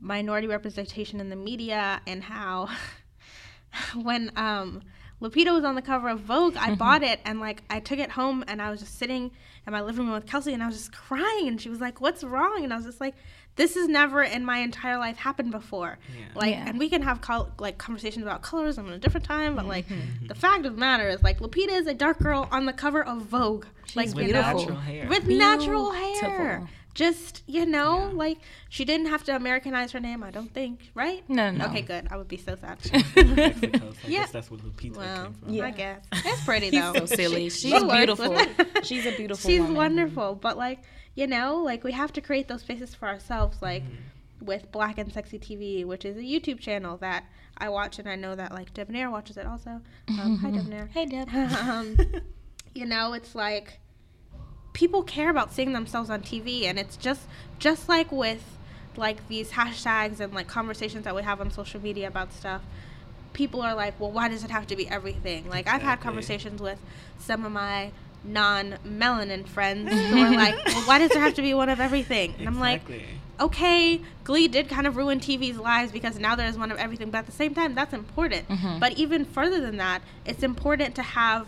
minority 0.00 0.46
representation 0.46 1.18
in 1.18 1.30
the 1.30 1.36
media 1.36 2.00
and 2.06 2.22
how 2.22 2.68
when 3.94 4.30
um, 4.36 4.82
Lupita 5.20 5.52
was 5.52 5.64
on 5.64 5.74
the 5.74 5.82
cover 5.82 6.08
of 6.08 6.20
Vogue, 6.20 6.56
I 6.56 6.74
bought 6.74 7.00
mm-hmm. 7.00 7.12
it 7.12 7.20
and 7.24 7.40
like 7.40 7.62
I 7.70 7.80
took 7.80 7.98
it 7.98 8.10
home 8.10 8.44
and 8.48 8.60
I 8.60 8.70
was 8.70 8.80
just 8.80 8.98
sitting 8.98 9.30
in 9.66 9.72
my 9.72 9.80
living 9.80 10.04
room 10.06 10.14
with 10.14 10.26
Kelsey 10.26 10.52
and 10.52 10.62
I 10.62 10.66
was 10.66 10.76
just 10.76 10.92
crying 10.92 11.48
and 11.48 11.60
she 11.60 11.68
was 11.68 11.80
like, 11.80 12.00
"What's 12.00 12.22
wrong?" 12.22 12.62
And 12.62 12.72
I 12.72 12.76
was 12.76 12.84
just 12.84 13.00
like, 13.00 13.14
"This 13.56 13.74
has 13.74 13.88
never 13.88 14.22
in 14.22 14.44
my 14.44 14.58
entire 14.58 14.98
life 14.98 15.16
happened 15.16 15.50
before." 15.52 15.98
Yeah. 16.14 16.24
Like, 16.34 16.50
Yeah. 16.50 16.68
and 16.68 16.78
we 16.78 16.88
can 16.88 17.02
have 17.02 17.20
col- 17.20 17.50
like 17.58 17.78
conversations 17.78 18.24
about 18.24 18.42
colorism 18.42 18.86
at 18.88 18.92
a 18.92 18.98
different 18.98 19.24
time, 19.24 19.56
but 19.56 19.66
like 19.66 19.88
mm-hmm. 19.88 20.26
the 20.26 20.34
fact 20.34 20.66
of 20.66 20.74
the 20.74 20.80
matter 20.80 21.08
is 21.08 21.22
like 21.22 21.40
Lupita 21.40 21.72
is 21.72 21.86
a 21.86 21.94
dark 21.94 22.18
girl 22.18 22.48
on 22.52 22.66
the 22.66 22.72
cover 22.72 23.02
of 23.02 23.22
Vogue, 23.22 23.64
like 23.94 24.14
With 24.14 24.26
you 24.26 24.34
know, 24.34 24.42
natural 24.42 24.76
hair. 24.76 25.08
with 25.08 25.26
natural 25.26 25.92
hair. 25.92 26.68
Beautiful. 26.96 27.22
Just 27.22 27.42
you 27.46 27.66
know, 27.66 28.08
Yeah. 28.08 28.12
like 28.14 28.38
she 28.68 28.84
didn't 28.84 29.06
have 29.06 29.22
to 29.24 29.36
Americanize 29.36 29.92
her 29.92 30.00
name. 30.00 30.22
I 30.22 30.30
don't 30.30 30.52
think, 30.52 30.90
right? 30.94 31.22
No, 31.28 31.50
no. 31.50 31.66
Okay, 31.66 31.82
good. 31.82 32.08
I 32.10 32.16
would 32.16 32.28
be 32.28 32.36
so 32.36 32.56
sad. 32.56 32.78
Mexico, 33.16 33.78
so 33.92 33.98
I 34.04 34.08
Yeah. 34.08 34.20
guess 34.20 34.30
that's 34.32 34.50
where 34.50 34.60
Lupita 34.60 34.96
well, 34.96 35.24
came 35.24 35.32
from. 35.34 35.48
Yeah. 35.54 35.64
I 35.66 35.70
guess 35.70 36.06
it's 36.12 36.44
pretty 36.44 36.70
She's 36.70 36.80
though. 36.80 36.92
so 36.94 37.06
silly. 37.06 37.48
She- 37.50 37.70
She's 37.70 37.80
she 37.80 37.84
beautiful. 37.88 38.36
She's 38.82 39.06
a 39.06 39.16
beautiful 39.16 39.48
She's 39.50 39.60
woman. 39.60 39.76
wonderful, 39.76 40.34
but 40.34 40.56
like 40.56 40.80
you 41.14 41.26
know, 41.26 41.56
like 41.62 41.82
we 41.84 41.92
have 41.92 42.12
to 42.14 42.20
create 42.20 42.46
those 42.48 42.60
spaces 42.60 42.94
for 42.94 43.08
ourselves, 43.08 43.62
like 43.62 43.82
with 44.40 44.70
Black 44.70 44.98
and 44.98 45.10
Sexy 45.12 45.38
TV, 45.38 45.84
which 45.84 46.04
is 46.04 46.16
a 46.16 46.20
YouTube 46.20 46.60
channel 46.60 46.98
that 46.98 47.24
I 47.58 47.70
watch, 47.70 47.98
and 47.98 48.06
I 48.08 48.16
know 48.16 48.34
that 48.34 48.52
like 48.52 48.74
Debonair 48.74 49.10
watches 49.10 49.36
it 49.38 49.46
also. 49.46 49.80
Um, 50.08 50.38
hi, 50.42 50.50
Debonair. 50.56 50.88
Hey, 50.92 51.06
Deb. 51.06 51.28
um, 51.34 51.96
you 52.74 52.84
know, 52.84 53.14
it's 53.14 53.34
like 53.34 53.80
people 54.76 55.02
care 55.02 55.30
about 55.30 55.54
seeing 55.54 55.72
themselves 55.72 56.10
on 56.10 56.20
TV, 56.20 56.64
and 56.64 56.78
it's 56.78 56.98
just 56.98 57.22
just 57.58 57.88
like 57.88 58.12
with 58.12 58.44
like 58.94 59.26
these 59.28 59.52
hashtags 59.52 60.20
and 60.20 60.34
like 60.34 60.46
conversations 60.48 61.04
that 61.04 61.14
we 61.16 61.22
have 61.22 61.40
on 61.40 61.50
social 61.50 61.80
media 61.80 62.06
about 62.06 62.30
stuff. 62.34 62.60
People 63.32 63.62
are 63.62 63.74
like, 63.74 63.98
well, 63.98 64.10
why 64.12 64.28
does 64.28 64.44
it 64.44 64.50
have 64.50 64.66
to 64.66 64.76
be 64.76 64.86
everything? 64.88 65.48
Like 65.48 65.66
I've 65.66 65.80
had 65.82 66.00
conversations 66.00 66.60
with 66.60 66.78
some 67.18 67.46
of 67.46 67.52
my 67.52 67.90
non-melanin 68.22 69.46
friends 69.46 69.90
who 69.92 70.18
are 70.22 70.30
like, 70.44 70.62
well, 70.66 70.82
why 70.82 70.98
does 70.98 71.10
there 71.10 71.22
have 71.22 71.34
to 71.34 71.42
be 71.42 71.54
one 71.54 71.68
of 71.70 71.80
everything? 71.80 72.34
And 72.38 72.46
I'm 72.48 72.58
like, 72.60 72.82
okay, 73.40 74.00
Glee 74.24 74.48
did 74.48 74.68
kind 74.68 74.86
of 74.86 74.96
ruin 74.96 75.20
TV's 75.20 75.58
lives 75.58 75.90
because 75.92 76.18
now 76.18 76.34
there's 76.36 76.58
one 76.58 76.70
of 76.70 76.78
everything, 76.78 77.10
but 77.10 77.18
at 77.18 77.26
the 77.26 77.32
same 77.32 77.54
time, 77.54 77.74
that's 77.74 77.92
important. 77.94 78.48
Mhm. 78.48 78.80
But 78.80 78.92
even 78.98 79.24
further 79.24 79.60
than 79.60 79.76
that, 79.78 80.02
it's 80.26 80.42
important 80.42 80.94
to 80.96 81.02
have 81.02 81.46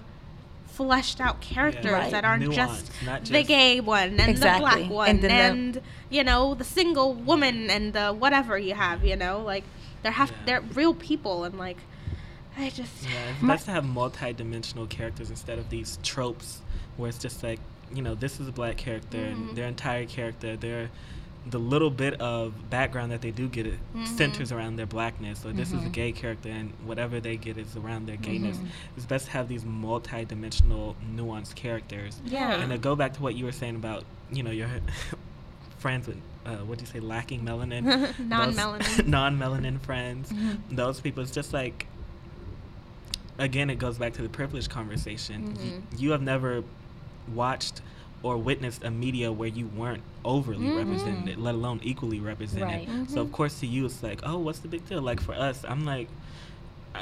fleshed 0.78 1.20
out 1.20 1.40
characters 1.40 1.90
Right. 1.90 2.10
that 2.12 2.24
aren't 2.24 2.44
Nuance, 2.44 2.82
just, 2.84 2.92
not 3.04 3.24
the 3.24 3.42
gay 3.42 3.80
one 3.80 4.20
and 4.20 4.30
Exactly. 4.30 4.64
the 4.82 4.86
black 4.86 4.90
one 4.90 5.08
And 5.10 5.24
and, 5.24 5.74
then 5.74 5.82
you 6.08 6.22
know 6.22 6.54
the 6.54 6.62
single 6.64 7.14
woman 7.14 7.68
and 7.68 7.92
the 7.92 8.12
whatever 8.12 8.56
you 8.56 8.74
have. 8.74 9.04
You 9.04 9.16
know, 9.16 9.42
like 9.42 9.64
there 10.04 10.12
have 10.12 10.30
Yeah. 10.30 10.36
they're 10.46 10.60
real 10.60 10.94
people 10.94 11.42
and 11.42 11.58
like 11.58 11.78
I 12.56 12.70
just 12.70 13.02
Yeah, 13.02 13.30
it's 13.32 13.42
My- 13.42 13.54
best 13.54 13.66
to 13.66 13.72
have 13.72 13.84
multi-dimensional 13.84 14.86
characters 14.86 15.30
instead 15.30 15.58
of 15.58 15.68
these 15.68 15.98
tropes 16.04 16.60
where 16.96 17.08
it's 17.08 17.18
just 17.18 17.42
like, 17.42 17.58
you 17.92 18.02
know, 18.02 18.14
this 18.14 18.38
is 18.38 18.46
a 18.46 18.52
black 18.52 18.76
character 18.76 19.18
and 19.18 19.36
mm-hmm. 19.36 19.54
their 19.56 19.66
entire 19.66 20.06
character, 20.06 20.56
their 20.56 20.90
the 21.46 21.58
little 21.58 21.90
bit 21.90 22.20
of 22.20 22.52
background 22.70 23.12
that 23.12 23.22
they 23.22 23.30
do 23.30 23.48
get 23.48 23.66
it 23.66 23.74
mm-hmm. 23.74 24.04
centers 24.04 24.52
around 24.52 24.76
their 24.76 24.86
blackness. 24.86 25.44
Or 25.44 25.52
this 25.52 25.68
is 25.68 25.74
a 25.74 25.76
mm-hmm. 25.78 25.90
gay 25.90 26.12
character 26.12 26.48
and 26.50 26.72
whatever 26.84 27.20
they 27.20 27.36
get 27.36 27.56
is 27.56 27.76
around 27.76 28.06
their 28.06 28.16
mm-hmm. 28.16 28.24
gayness. 28.24 28.58
It's 28.96 29.06
best 29.06 29.26
to 29.26 29.32
have 29.32 29.48
these 29.48 29.64
multi-dimensional 29.64 30.96
nuanced 31.14 31.54
characters. 31.54 32.20
Yeah. 32.24 32.60
and 32.60 32.70
to 32.70 32.78
go 32.78 32.96
back 32.96 33.14
to 33.14 33.22
what 33.22 33.34
you 33.34 33.44
were 33.44 33.52
saying 33.52 33.76
about 33.76 34.04
you 34.30 34.42
know 34.42 34.50
your 34.50 34.68
friends 35.78 36.06
with 36.06 36.18
uh, 36.44 36.56
what 36.56 36.78
do 36.78 36.82
you 36.82 36.90
say 36.90 37.00
lacking 37.00 37.42
melanin? 37.42 37.84
Non-melanin. 38.18 39.06
non-melanin 39.06 39.80
friends. 39.80 40.32
Those 40.70 41.00
people 41.00 41.22
it's 41.22 41.32
just 41.32 41.52
like 41.52 41.86
again 43.38 43.70
it 43.70 43.78
goes 43.78 43.98
back 43.98 44.14
to 44.14 44.22
the 44.22 44.28
privilege 44.28 44.68
conversation. 44.68 45.54
Y- 45.54 45.96
you 45.96 46.10
have 46.10 46.22
never 46.22 46.64
watched 47.34 47.80
or 48.22 48.36
witnessed 48.36 48.82
a 48.84 48.90
media 48.90 49.30
where 49.32 49.48
you 49.48 49.66
weren't 49.68 50.02
overly 50.24 50.70
represented 50.70 51.38
let 51.38 51.54
alone 51.54 51.78
equally 51.82 52.18
represented 52.20 52.88
Right. 52.88 52.88
so 53.10 53.20
of 53.20 53.30
course 53.32 53.60
to 53.60 53.66
you 53.66 53.84
it's 53.86 54.02
like 54.02 54.20
oh 54.24 54.38
what's 54.38 54.58
the 54.58 54.68
big 54.68 54.86
deal 54.88 55.00
like 55.02 55.20
for 55.20 55.34
us 55.34 55.64
i'm 55.68 55.84
like 55.84 56.08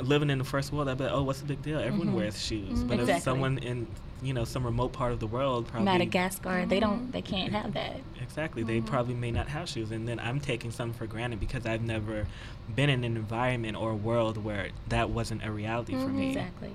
living 0.02 0.28
in 0.28 0.36
the 0.36 0.44
first 0.44 0.72
world, 0.72 0.88
I'd 0.90 0.98
be 0.98 1.04
like, 1.04 1.12
oh, 1.12 1.22
what's 1.22 1.40
the 1.40 1.46
big 1.46 1.62
deal? 1.62 1.78
Everyone 1.78 2.08
Mhm. 2.08 2.14
wears 2.16 2.42
shoes. 2.42 2.82
But 2.84 2.94
Exactly. 3.00 3.14
if 3.14 3.22
someone 3.22 3.58
in 3.58 3.86
you 4.22 4.34
know 4.34 4.44
some 4.44 4.64
remote 4.64 4.92
part 4.92 5.12
of 5.12 5.20
the 5.20 5.26
world 5.26 5.68
probably 5.68 5.84
Madagascar, 5.86 6.66
they 6.66 6.80
don't, 6.80 7.12
they 7.12 7.22
can't 7.22 7.52
have 7.52 7.72
that. 7.74 8.00
Exactly. 8.20 8.62
They 8.62 8.78
Mm-hmm. 8.78 8.86
probably 8.88 9.14
may 9.14 9.30
not 9.30 9.48
have 9.48 9.68
shoes, 9.70 9.90
and 9.92 10.06
then 10.06 10.18
I'm 10.18 10.40
taking 10.40 10.70
some 10.70 10.92
for 10.92 11.06
granted 11.06 11.40
because 11.40 11.64
I've 11.64 11.82
never 11.82 12.26
been 12.74 12.90
in 12.90 13.04
an 13.04 13.16
environment 13.16 13.76
or 13.76 13.92
a 13.92 13.96
world 13.96 14.42
where 14.44 14.68
that 14.88 15.08
wasn't 15.10 15.44
a 15.46 15.50
reality 15.50 15.92
for 15.92 16.08
me. 16.08 16.34
Mm-hmm. 16.34 16.38
Exactly. 16.38 16.72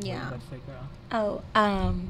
Yeah. 0.00 0.28
about 0.28 0.40
to 0.40 0.46
say, 0.46 0.56
girl? 0.66 0.88
Oh, 1.54 1.60
um, 1.60 2.08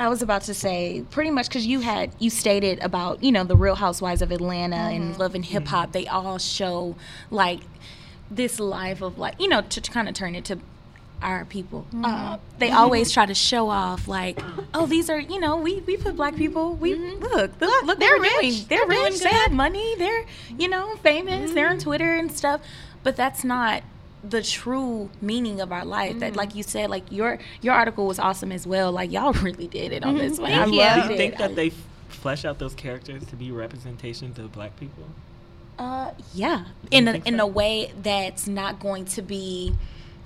I 0.00 0.08
was 0.08 0.22
about 0.22 0.42
to 0.42 0.54
say 0.54 1.04
pretty 1.10 1.30
much 1.30 1.48
because 1.48 1.66
you 1.66 1.80
had 1.80 2.10
you 2.18 2.30
stated 2.30 2.78
about 2.78 3.22
you 3.22 3.30
know 3.30 3.44
the 3.44 3.54
Real 3.54 3.74
Housewives 3.74 4.22
of 4.22 4.32
Atlanta 4.32 4.76
and 4.76 5.10
mm-hmm. 5.10 5.20
Love 5.20 5.34
and 5.34 5.44
Hip 5.44 5.66
Hop. 5.66 5.88
Mm-hmm. 5.88 5.92
They 5.92 6.06
all 6.06 6.38
show 6.38 6.96
like 7.30 7.60
this 8.30 8.58
life 8.58 9.02
of 9.02 9.18
like 9.18 9.38
you 9.38 9.46
know 9.46 9.60
to, 9.60 9.80
kind 9.82 10.08
of 10.08 10.14
turn 10.14 10.34
it 10.34 10.46
to 10.46 10.58
our 11.20 11.44
people. 11.44 11.84
Mm-hmm. 11.92 12.06
Uh, 12.06 12.38
they 12.58 12.70
always 12.70 13.12
try 13.12 13.26
to 13.26 13.34
show 13.34 13.68
off 13.68 14.08
like, 14.08 14.40
oh, 14.72 14.86
these 14.86 15.10
are 15.10 15.20
you 15.20 15.38
know 15.38 15.58
we 15.58 15.80
we 15.80 15.98
put 15.98 16.16
black 16.16 16.34
people. 16.34 16.76
We 16.76 16.94
look 16.94 17.60
look 17.60 17.82
look 17.84 17.98
they're 17.98 18.18
rich. 18.18 18.40
doing. 18.40 18.52
They're, 18.70 18.78
They're 18.78 18.88
rich. 18.88 19.18
doing 19.18 19.24
they 19.24 19.38
have 19.38 19.52
money. 19.52 19.96
They're 19.96 20.24
you 20.56 20.68
know 20.68 20.96
famous. 21.02 21.52
They're 21.52 21.68
on 21.68 21.78
Twitter 21.78 22.14
and 22.14 22.32
stuff. 22.32 22.62
But 23.02 23.16
that's 23.16 23.44
not 23.44 23.82
the 24.22 24.42
true 24.42 25.10
meaning 25.20 25.60
of 25.60 25.72
our 25.72 25.84
life. 25.84 26.18
That 26.18 26.36
like 26.36 26.54
you 26.54 26.62
said, 26.62 26.90
like 26.90 27.10
your 27.10 27.38
your 27.62 27.74
article 27.74 28.06
was 28.06 28.18
awesome 28.18 28.52
as 28.52 28.66
well. 28.66 28.92
Like 28.92 29.10
y'all 29.12 29.32
really 29.42 29.66
did 29.68 29.92
it 29.92 30.04
on 30.04 30.18
this 30.18 30.38
one. 30.38 30.50
Thank 30.50 30.62
I 30.62 30.66
you. 30.66 30.72
Do 30.72 30.78
loved 30.78 31.08
you 31.08 31.14
it. 31.14 31.16
think 31.16 31.38
that 31.38 31.50
I- 31.50 31.54
they 31.54 31.72
flesh 32.08 32.44
out 32.44 32.58
those 32.58 32.74
characters 32.74 33.24
to 33.26 33.36
be 33.36 33.50
representations 33.50 34.38
of 34.38 34.52
black 34.52 34.78
people? 34.78 35.04
Uh, 35.78 36.10
yeah, 36.34 36.64
in 36.90 37.08
a, 37.08 37.12
think 37.12 37.26
in 37.26 37.38
so? 37.38 37.44
a 37.44 37.46
way 37.46 37.90
that's 38.02 38.46
not 38.46 38.78
going 38.80 39.06
to 39.06 39.22
be, 39.22 39.74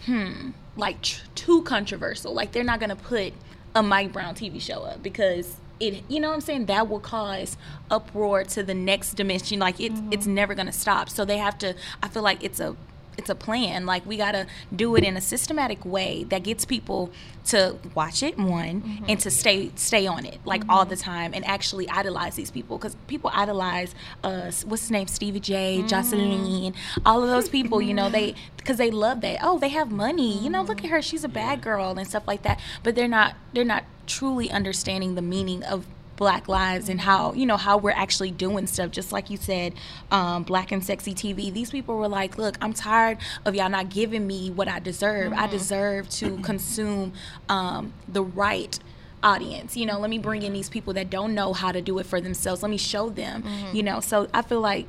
hmm, 0.04 0.50
like 0.76 1.00
tr- 1.02 1.24
too 1.36 1.62
controversial. 1.62 2.34
Like 2.34 2.50
they're 2.50 2.64
not 2.64 2.80
gonna 2.80 2.96
put 2.96 3.32
a 3.76 3.82
Mike 3.82 4.12
Brown 4.12 4.34
TV 4.34 4.60
show 4.60 4.82
up 4.82 5.00
because 5.00 5.56
it, 5.78 6.02
you 6.08 6.18
know 6.18 6.28
what 6.30 6.34
I'm 6.34 6.40
saying? 6.40 6.66
That 6.66 6.88
will 6.88 6.98
cause 6.98 7.56
uproar 7.88 8.42
to 8.44 8.64
the 8.64 8.74
next 8.74 9.14
dimension. 9.14 9.60
Like 9.60 9.78
it's 9.78 10.00
it's 10.10 10.26
never 10.26 10.54
gonna 10.56 10.72
stop. 10.72 11.08
So 11.08 11.24
they 11.24 11.38
have 11.38 11.56
to. 11.58 11.76
I 12.02 12.08
feel 12.08 12.22
like 12.24 12.42
it's 12.42 12.58
a 12.58 12.74
it's 13.16 13.30
a 13.30 13.35
plan. 13.35 13.87
Like 13.87 14.04
we 14.06 14.16
gotta 14.16 14.47
do 14.75 14.97
it 14.97 15.04
in 15.04 15.16
a 15.16 15.21
systematic 15.21 15.85
way 15.85 16.25
that 16.25 16.42
gets 16.42 16.64
people 16.64 17.11
to 17.47 17.76
watch 17.94 18.23
it 18.23 18.38
one 18.38 18.80
mm-hmm. 18.80 19.04
and 19.09 19.21
to 19.21 19.30
stay 19.30 19.71
stay 19.75 20.06
on 20.06 20.25
it 20.25 20.38
like 20.47 20.62
all 20.68 20.87
the 20.87 20.94
mm-hmm. 20.94 21.04
time 21.04 21.35
and 21.35 21.44
actually 21.44 21.87
idolize 21.90 22.37
these 22.37 22.50
people 22.50 22.78
because 22.78 22.97
people 23.06 23.30
idolize 23.35 23.94
uh 24.23 24.50
what's 24.64 24.83
his 24.83 24.90
name 24.90 25.06
Stevie 25.06 25.40
J, 25.40 25.83
Joseline, 25.87 26.73
mm-hmm. 26.73 27.02
all 27.06 27.23
of 27.23 27.28
those 27.28 27.49
people. 27.49 27.83
You 27.83 27.94
know 27.94 28.09
they 28.09 28.35
because 28.56 28.78
they 28.78 28.90
love 28.90 29.21
that. 29.21 29.38
Oh, 29.42 29.59
they 29.59 29.68
have 29.68 29.90
money. 29.90 30.38
You 30.38 30.50
know, 30.50 30.62
look 30.62 30.83
at 30.83 30.90
her. 30.90 31.02
She's 31.02 31.25
a 31.25 31.28
bad 31.28 31.61
girl 31.61 31.99
and 31.99 32.09
stuff 32.09 32.26
like 32.26 32.42
that. 32.42 32.59
But 32.83 32.94
they're 32.94 33.09
not 33.09 33.37
they're 33.52 33.64
not 33.64 33.85
truly 34.06 34.50
understanding 34.50 35.14
the 35.14 35.23
meaning 35.23 35.62
of 35.62 35.87
black 36.16 36.49
lives 36.49 36.88
and 36.88 37.00
how 37.00 37.33
you 37.33 37.47
know 37.47 37.56
how 37.56 37.76
we're 37.76 37.90
actually 37.90 38.30
doing 38.30 38.66
stuff. 38.66 38.90
Just 38.90 39.12
like 39.12 39.30
you 39.30 39.37
said 39.37 39.75
um, 40.11 40.42
black 40.44 40.73
and 40.73 40.85
sexy 40.85 41.14
tv 41.14 41.52
these 41.52 41.71
people 41.71 41.97
were 41.97 42.09
like 42.09 42.38
look 42.38 42.56
i'm 42.61 42.73
tired 42.73 43.18
of 43.44 43.54
y'all 43.54 43.68
not 43.68 43.88
giving 43.88 44.26
me 44.26 44.50
what 44.50 44.68
i 44.68 44.78
deserve. 44.78 45.33
I 45.33 45.47
deserve 45.47 46.09
to 46.11 46.38
consume 46.38 47.12
um, 47.49 47.92
the 48.09 48.23
right 48.23 48.78
audience. 49.23 49.76
You 49.76 49.87
know 49.87 49.99
let 49.99 50.11
me 50.11 50.18
bring 50.18 50.42
in 50.42 50.52
these 50.52 50.68
people 50.68 50.92
that 50.94 51.11
don't 51.11 51.35
know 51.35 51.52
how 51.52 51.73
to 51.73 51.80
do 51.80 51.99
it 51.99 52.06
for 52.06 52.21
themselves. 52.21 52.62
Let 52.62 52.71
me 52.71 52.78
show 52.78 53.09
them 53.11 53.44
you 53.73 53.83
know? 53.83 54.00
So 54.00 54.28
i 54.35 54.42
feel 54.42 54.61
like 54.61 54.87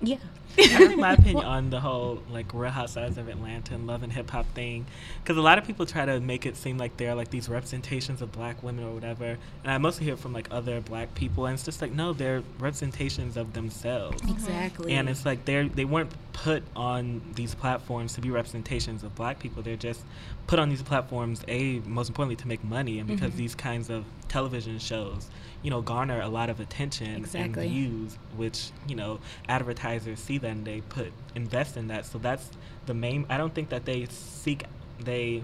yeah 0.00 0.16
I 0.56 0.62
think 0.88 0.98
my 0.98 1.12
opinion 1.12 1.44
on 1.56 1.70
the 1.70 1.80
whole 1.80 2.22
like 2.30 2.52
Real 2.54 2.70
Housewives 2.70 3.18
of 3.18 3.28
Atlanta 3.28 3.74
and 3.74 3.86
love 3.86 4.02
and 4.02 4.12
hip 4.12 4.30
hop 4.30 4.46
thing, 4.54 4.86
because 5.22 5.36
a 5.36 5.42
lot 5.42 5.58
of 5.58 5.64
people 5.66 5.86
try 5.86 6.04
to 6.04 6.20
make 6.20 6.46
it 6.46 6.56
seem 6.56 6.78
like 6.78 6.96
they're 6.96 7.14
like 7.14 7.30
these 7.30 7.48
representations 7.48 8.22
of 8.22 8.32
black 8.32 8.62
women 8.62 8.84
or 8.84 8.92
whatever, 8.92 9.38
and 9.62 9.72
I 9.72 9.78
mostly 9.78 10.04
hear 10.06 10.14
it 10.14 10.20
from 10.20 10.32
like 10.32 10.48
other 10.50 10.80
black 10.80 11.14
people, 11.14 11.46
and 11.46 11.54
it's 11.54 11.64
just 11.64 11.80
like 11.82 11.92
no, 11.92 12.12
they're 12.12 12.42
representations 12.58 13.36
of 13.36 13.52
themselves. 13.52 14.20
exactly 14.28 14.92
And 14.94 15.08
it's 15.08 15.24
like 15.26 15.44
they're 15.44 15.68
they 15.68 15.84
weren't 15.84 16.10
put 16.32 16.62
on 16.76 17.20
these 17.34 17.54
platforms 17.54 18.14
to 18.14 18.20
be 18.20 18.30
representations 18.30 19.02
of 19.02 19.14
black 19.16 19.40
people. 19.40 19.60
They're 19.62 19.74
just 19.76 20.02
put 20.46 20.58
on 20.60 20.68
these 20.70 20.82
platforms, 20.82 21.42
a 21.48 21.80
most 21.80 22.08
importantly 22.08 22.36
to 22.36 22.48
make 22.48 22.64
money, 22.64 22.98
and 22.98 23.06
because 23.08 23.30
Mm-hmm. 23.30 23.38
these 23.38 23.54
kinds 23.54 23.90
of 23.90 24.04
television 24.28 24.78
shows, 24.78 25.28
you 25.62 25.70
know, 25.70 25.80
garner 25.82 26.20
a 26.20 26.28
lot 26.28 26.48
of 26.48 26.60
attention 26.60 27.16
Exactly. 27.16 27.64
and 27.64 27.72
views, 27.72 28.18
which 28.36 28.70
you 28.86 28.94
know 28.94 29.18
advertisers 29.48 30.20
see 30.20 30.37
and 30.44 30.64
they 30.64 30.80
put 30.82 31.12
invest 31.34 31.76
in 31.76 31.88
that. 31.88 32.06
So 32.06 32.18
that's 32.18 32.50
the 32.86 32.94
main. 32.94 33.26
I 33.28 33.36
don't 33.38 33.54
think 33.54 33.68
that 33.70 33.84
they 33.84 34.06
seek 34.10 34.64
they. 35.00 35.42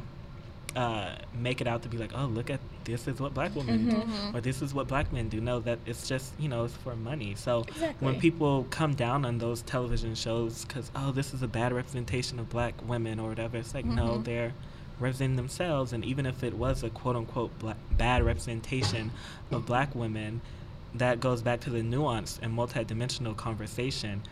Uh, 0.77 1.15
make 1.39 1.61
it 1.61 1.69
out 1.69 1.85
to 1.85 1.89
be 1.89 1.97
like, 1.97 2.11
oh, 2.17 2.25
look 2.27 2.51
at 2.51 2.59
this 2.83 3.07
is 3.07 3.21
what 3.21 3.33
black 3.33 3.55
women 3.55 3.87
Mm-hmm. 3.87 4.31
do, 4.33 4.37
or 4.37 4.41
this 4.41 4.61
is 4.61 4.75
what 4.75 4.89
black 4.89 5.13
men 5.13 5.29
do. 5.29 5.41
No, 5.41 5.61
that 5.61 5.79
it's 5.87 6.09
just 6.09 6.33
you 6.37 6.49
know 6.49 6.65
it's 6.65 6.75
for 6.75 6.97
money. 6.97 7.37
So 7.37 7.61
Exactly. 7.61 8.05
when 8.05 8.19
people 8.19 8.67
come 8.71 8.95
down 8.97 9.25
on 9.25 9.39
those 9.39 9.63
television 9.63 10.17
shows 10.17 10.65
because 10.65 10.91
oh 10.97 11.13
this 11.13 11.33
is 11.33 11.45
a 11.45 11.47
bad 11.47 11.73
representation 11.73 12.41
of 12.41 12.49
black 12.51 12.75
women 12.89 13.21
or 13.21 13.29
whatever 13.29 13.57
it's 13.59 13.73
like 13.73 13.85
no 13.85 14.15
Mm-hmm. 14.15 14.23
they're 14.25 14.53
representing 14.99 15.37
themselves 15.37 15.93
and 15.93 16.05
even 16.05 16.27
if 16.27 16.43
it 16.43 16.55
was 16.55 16.83
a 16.83 16.91
quote 16.91 17.15
unquote 17.15 17.57
black, 17.61 17.77
bad 17.97 18.25
representation 18.25 19.13
of 19.53 19.65
black 19.67 19.95
women 19.95 20.41
that 20.93 21.21
goes 21.21 21.41
back 21.41 21.61
to 21.61 21.71
the 21.71 21.83
nuanced 21.83 22.41
and 22.43 22.53
multidimensional 22.57 23.37
conversation 23.37 24.23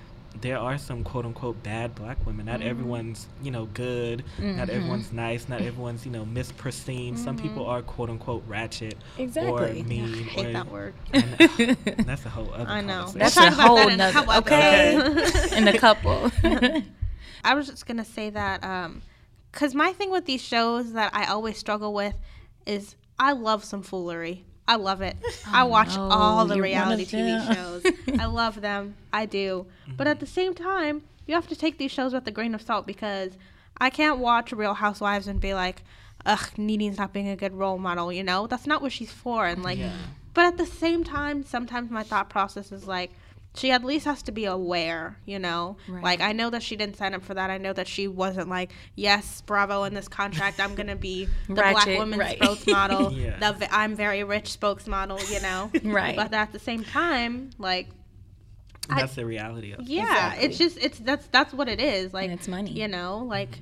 there 0.41 0.59
are 0.59 0.79
some 0.79 1.05
quote 1.05 1.25
unquote 1.25 1.63
bad 1.63 1.95
black 1.95 2.25
women 2.27 2.47
not 2.47 2.61
mm-hmm. 2.61 2.69
everyone's 2.69 3.27
you 3.43 3.51
know 3.51 3.67
good 3.75 4.25
not 4.39 4.69
Mhm. 4.69 4.71
everyone's 4.71 5.13
nice 5.13 5.49
not 5.49 5.61
everyone's 5.61 6.05
you 6.07 6.11
know 6.13 6.25
miss 6.25 6.51
pristine 6.53 7.17
some 7.17 7.37
mm-hmm. 7.37 7.49
people 7.49 7.67
are 7.67 7.83
quote 7.83 8.11
unquote 8.11 8.43
ratchet 8.47 8.97
Exactly. 9.19 9.81
or 9.81 9.85
mean 9.85 10.15
I 10.15 10.23
hate 10.23 10.47
or 10.47 10.53
that 10.53 10.69
word. 10.71 10.95
I 11.15 11.21
know. 11.21 11.75
that's 12.05 12.25
a 12.25 12.31
whole 12.31 12.53
other 12.53 12.69
I 12.69 12.81
know. 12.81 13.09
That's 13.09 13.37
a 13.37 13.51
whole 13.51 13.77
that 13.77 13.91
in 13.91 13.99
nother- 13.99 14.13
couple 14.13 14.35
okay. 14.39 14.97
episodes. 14.97 15.53
in 15.59 15.69
a 15.69 15.79
couple 15.79 16.31
I 17.45 17.55
was 17.55 17.67
just 17.67 17.87
gonna 17.87 18.05
say 18.05 18.31
that 18.31 18.65
um, 18.65 19.03
because 19.51 19.75
my 19.75 19.93
thing 19.93 20.11
with 20.11 20.25
these 20.25 20.43
shows 20.43 20.93
that 20.95 21.15
I 21.15 21.27
always 21.27 21.59
struggle 21.59 21.93
with 21.93 22.15
is 22.67 22.97
I 23.19 23.33
love 23.33 23.65
some 23.65 23.83
foolery. 23.83 24.45
I 24.73 24.77
love 24.77 25.03
it. 25.03 25.17
I 25.47 25.65
watch 25.65 25.89
Oh, 25.93 26.09
no, 26.09 26.15
all 26.15 26.45
the 26.47 26.61
reality 26.63 27.05
TV 27.05 27.55
shows. 27.55 27.85
I 28.19 28.25
love 28.43 28.61
them. 28.63 28.95
I 29.13 29.27
do. 29.27 29.67
But 29.97 30.07
at 30.07 30.19
the 30.21 30.27
same 30.27 30.55
time, 30.55 31.03
you 31.27 31.35
have 31.35 31.47
to 31.49 31.57
take 31.57 31.77
these 31.79 31.91
shows 31.93 32.15
with 32.15 32.27
a 32.27 32.31
grain 32.31 32.55
of 32.55 32.63
salt 32.63 32.87
because 32.87 33.33
I 33.79 33.91
can't 33.91 34.19
watch 34.19 34.51
Real 34.53 34.75
Housewives 34.75 35.27
and 35.29 35.41
be 35.41 35.53
like, 35.53 35.83
ugh, 36.25 36.49
Nene's 36.57 36.97
not 36.99 37.13
being 37.13 37.29
a 37.29 37.37
good 37.37 37.53
role 37.53 37.79
model, 37.79 38.13
you 38.13 38.23
know? 38.25 38.47
That's 38.47 38.67
not 38.67 38.81
what 38.81 38.93
she's 38.93 39.13
for. 39.13 39.47
And 39.47 39.63
like, 39.63 39.79
Yeah. 39.79 39.93
but 40.35 40.47
at 40.47 40.57
the 40.57 40.67
same 40.67 41.05
time, 41.05 41.45
sometimes 41.45 41.91
my 41.91 42.03
thought 42.03 42.31
process 42.31 42.73
is 42.73 42.87
like, 42.87 43.11
she 43.55 43.71
at 43.71 43.85
least 43.85 44.07
has 44.07 44.23
to 44.23 44.33
be 44.33 44.47
aware, 44.47 45.19
you 45.27 45.39
know? 45.39 45.77
Right. 45.87 46.03
Like, 46.03 46.21
I 46.23 46.33
know 46.33 46.49
that 46.51 46.63
she 46.63 46.75
didn't 46.77 46.97
sign 46.97 47.13
up 47.15 47.23
for 47.23 47.35
that. 47.35 47.51
I 47.51 47.59
know 47.59 47.73
that 47.75 47.87
she 47.87 48.09
wasn't 48.09 48.49
like, 48.49 48.73
yes, 48.95 49.43
bravo, 49.43 49.85
in 49.85 49.93
this 49.93 50.09
contract, 50.09 50.59
I'm 50.59 50.75
going 50.75 50.87
to 50.87 50.97
be 50.97 51.27
the 51.49 51.55
black 51.55 51.75
Ratchet, 51.77 51.99
woman's 51.99 52.21
right. 52.21 52.39
spokesmodel, 52.41 53.15
Yeah. 53.23 53.39
the 53.39 53.59
v- 53.59 53.67
I'm 53.71 53.95
very 53.95 54.25
rich 54.25 54.59
spokesmodel, 54.59 55.31
you 55.31 55.41
know? 55.43 55.71
Right. 55.93 56.17
But 56.17 56.33
at 56.33 56.53
the 56.53 56.59
same 56.59 56.83
time, 56.83 57.51
like, 57.59 57.89
I- 58.89 59.01
that's 59.03 59.15
the 59.17 59.27
reality 59.27 59.73
of 59.73 59.81
it. 59.81 59.87
yeah, 59.87 60.03
Exactly. 60.35 60.45
it's 60.47 60.59
just, 60.59 60.79
it's, 60.79 60.99
that's, 61.01 61.27
that's 61.27 61.53
what 61.53 61.69
it 61.69 61.81
is. 61.81 62.15
Like, 62.15 62.31
it's 62.31 62.49
money. 62.49 62.71
You 62.73 62.89
know, 62.89 63.19
like, 63.19 63.61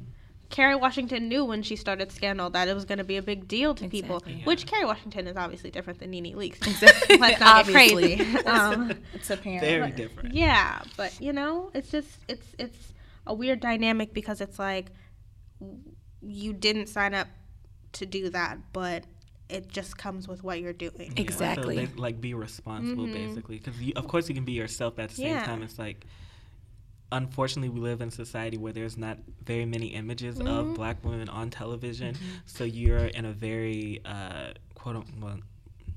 Kerry 0.51 0.75
Washington 0.75 1.29
knew 1.29 1.45
when 1.45 1.63
she 1.63 1.77
started 1.77 2.11
Scandal 2.13 2.51
that 2.51 2.67
it 2.69 2.75
was 2.75 2.85
going 2.85 2.99
to 2.99 3.05
be 3.05 3.17
a 3.17 3.23
big 3.23 3.47
deal 3.49 3.75
to 3.77 3.89
people, 3.89 4.17
Exactly. 4.19 4.43
which 4.45 4.67
Kerry 4.67 4.85
Washington 4.85 5.27
is 5.29 5.37
obviously 5.37 5.71
different 5.71 6.01
than 6.01 6.11
Nene 6.11 6.35
Leakes. 6.37 6.59
Exactly. 6.67 7.17
Let's 7.19 7.41
not 7.41 7.67
get 7.67 7.75
Obviously. 7.77 8.17
crazy. 8.17 8.37
um, 8.47 8.93
it's 9.15 9.31
apparent 9.31 9.61
very 9.63 9.91
different. 9.93 10.35
yeah, 10.35 10.83
but 10.97 11.19
you 11.21 11.33
know, 11.33 11.71
it's 11.73 11.91
just 11.91 12.09
it's 12.29 12.47
it's 12.59 12.93
a 13.27 13.33
weird 13.35 13.61
dynamic 13.61 14.13
because 14.13 14.41
it's 14.41 14.59
like 14.59 14.87
you 16.23 16.53
didn't 16.53 16.89
sign 16.89 17.15
up 17.15 17.29
to 17.93 18.07
do 18.07 18.31
that, 18.31 18.59
but 18.73 19.05
it 19.49 19.69
just 19.69 19.97
comes 19.99 20.29
with 20.29 20.43
what 20.45 20.61
you're 20.61 20.73
doing. 20.73 21.13
Yeah, 21.17 21.23
Exactly. 21.23 21.77
So, 21.77 21.87
ba- 21.95 22.01
like 22.01 22.21
be 22.21 22.35
responsible, 22.35 23.07
Mhm. 23.07 23.13
basically, 23.13 23.59
because 23.59 23.75
of 23.97 24.07
course 24.09 24.29
you 24.29 24.35
can 24.35 24.45
be 24.45 24.53
yourself. 24.53 24.97
But 24.97 25.03
at 25.05 25.09
the 25.11 25.17
same 25.17 25.27
Yeah. 25.29 25.45
time, 25.45 25.63
it's 25.63 25.79
like, 25.79 26.07
unfortunately, 27.13 27.69
we 27.69 27.81
live 27.81 28.01
in 28.01 28.09
a 28.09 28.13
society 28.13 28.57
where 28.57 28.73
there's 28.73 28.97
not 28.97 29.19
very 29.45 29.65
many 29.67 29.89
images 29.89 30.39
Mhm. 30.39 30.47
of 30.49 30.75
black 30.75 31.05
women 31.05 31.29
on 31.29 31.51
television. 31.51 32.15
Mm-hmm. 32.15 32.25
So 32.47 32.65
you're 32.65 33.07
in 33.07 33.25
a 33.25 33.33
very 33.33 34.01
uh, 34.05 34.53
quote 34.75 34.97
unquote, 34.97 35.21
well, 35.23 35.39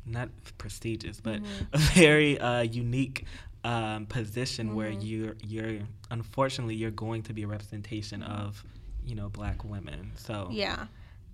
not 0.06 0.30
prestigious, 0.58 1.20
but 1.22 1.42
Mm-hmm. 1.42 1.64
a 1.74 1.78
very 1.78 2.40
uh, 2.40 2.62
unique. 2.62 3.26
Um, 3.66 4.08
position 4.08 4.76
where 4.76 4.92
Mm-hmm. 4.92 5.02
you're 5.08 5.36
you're 5.42 5.80
unfortunately 6.12 6.76
you're 6.76 6.92
going 6.92 7.24
to 7.24 7.34
be 7.34 7.44
a 7.44 7.48
representation 7.48 8.22
of 8.22 8.62
you 9.06 9.16
know 9.16 9.30
black 9.30 9.64
women 9.64 10.12
so 10.18 10.50
Yeah. 10.52 10.88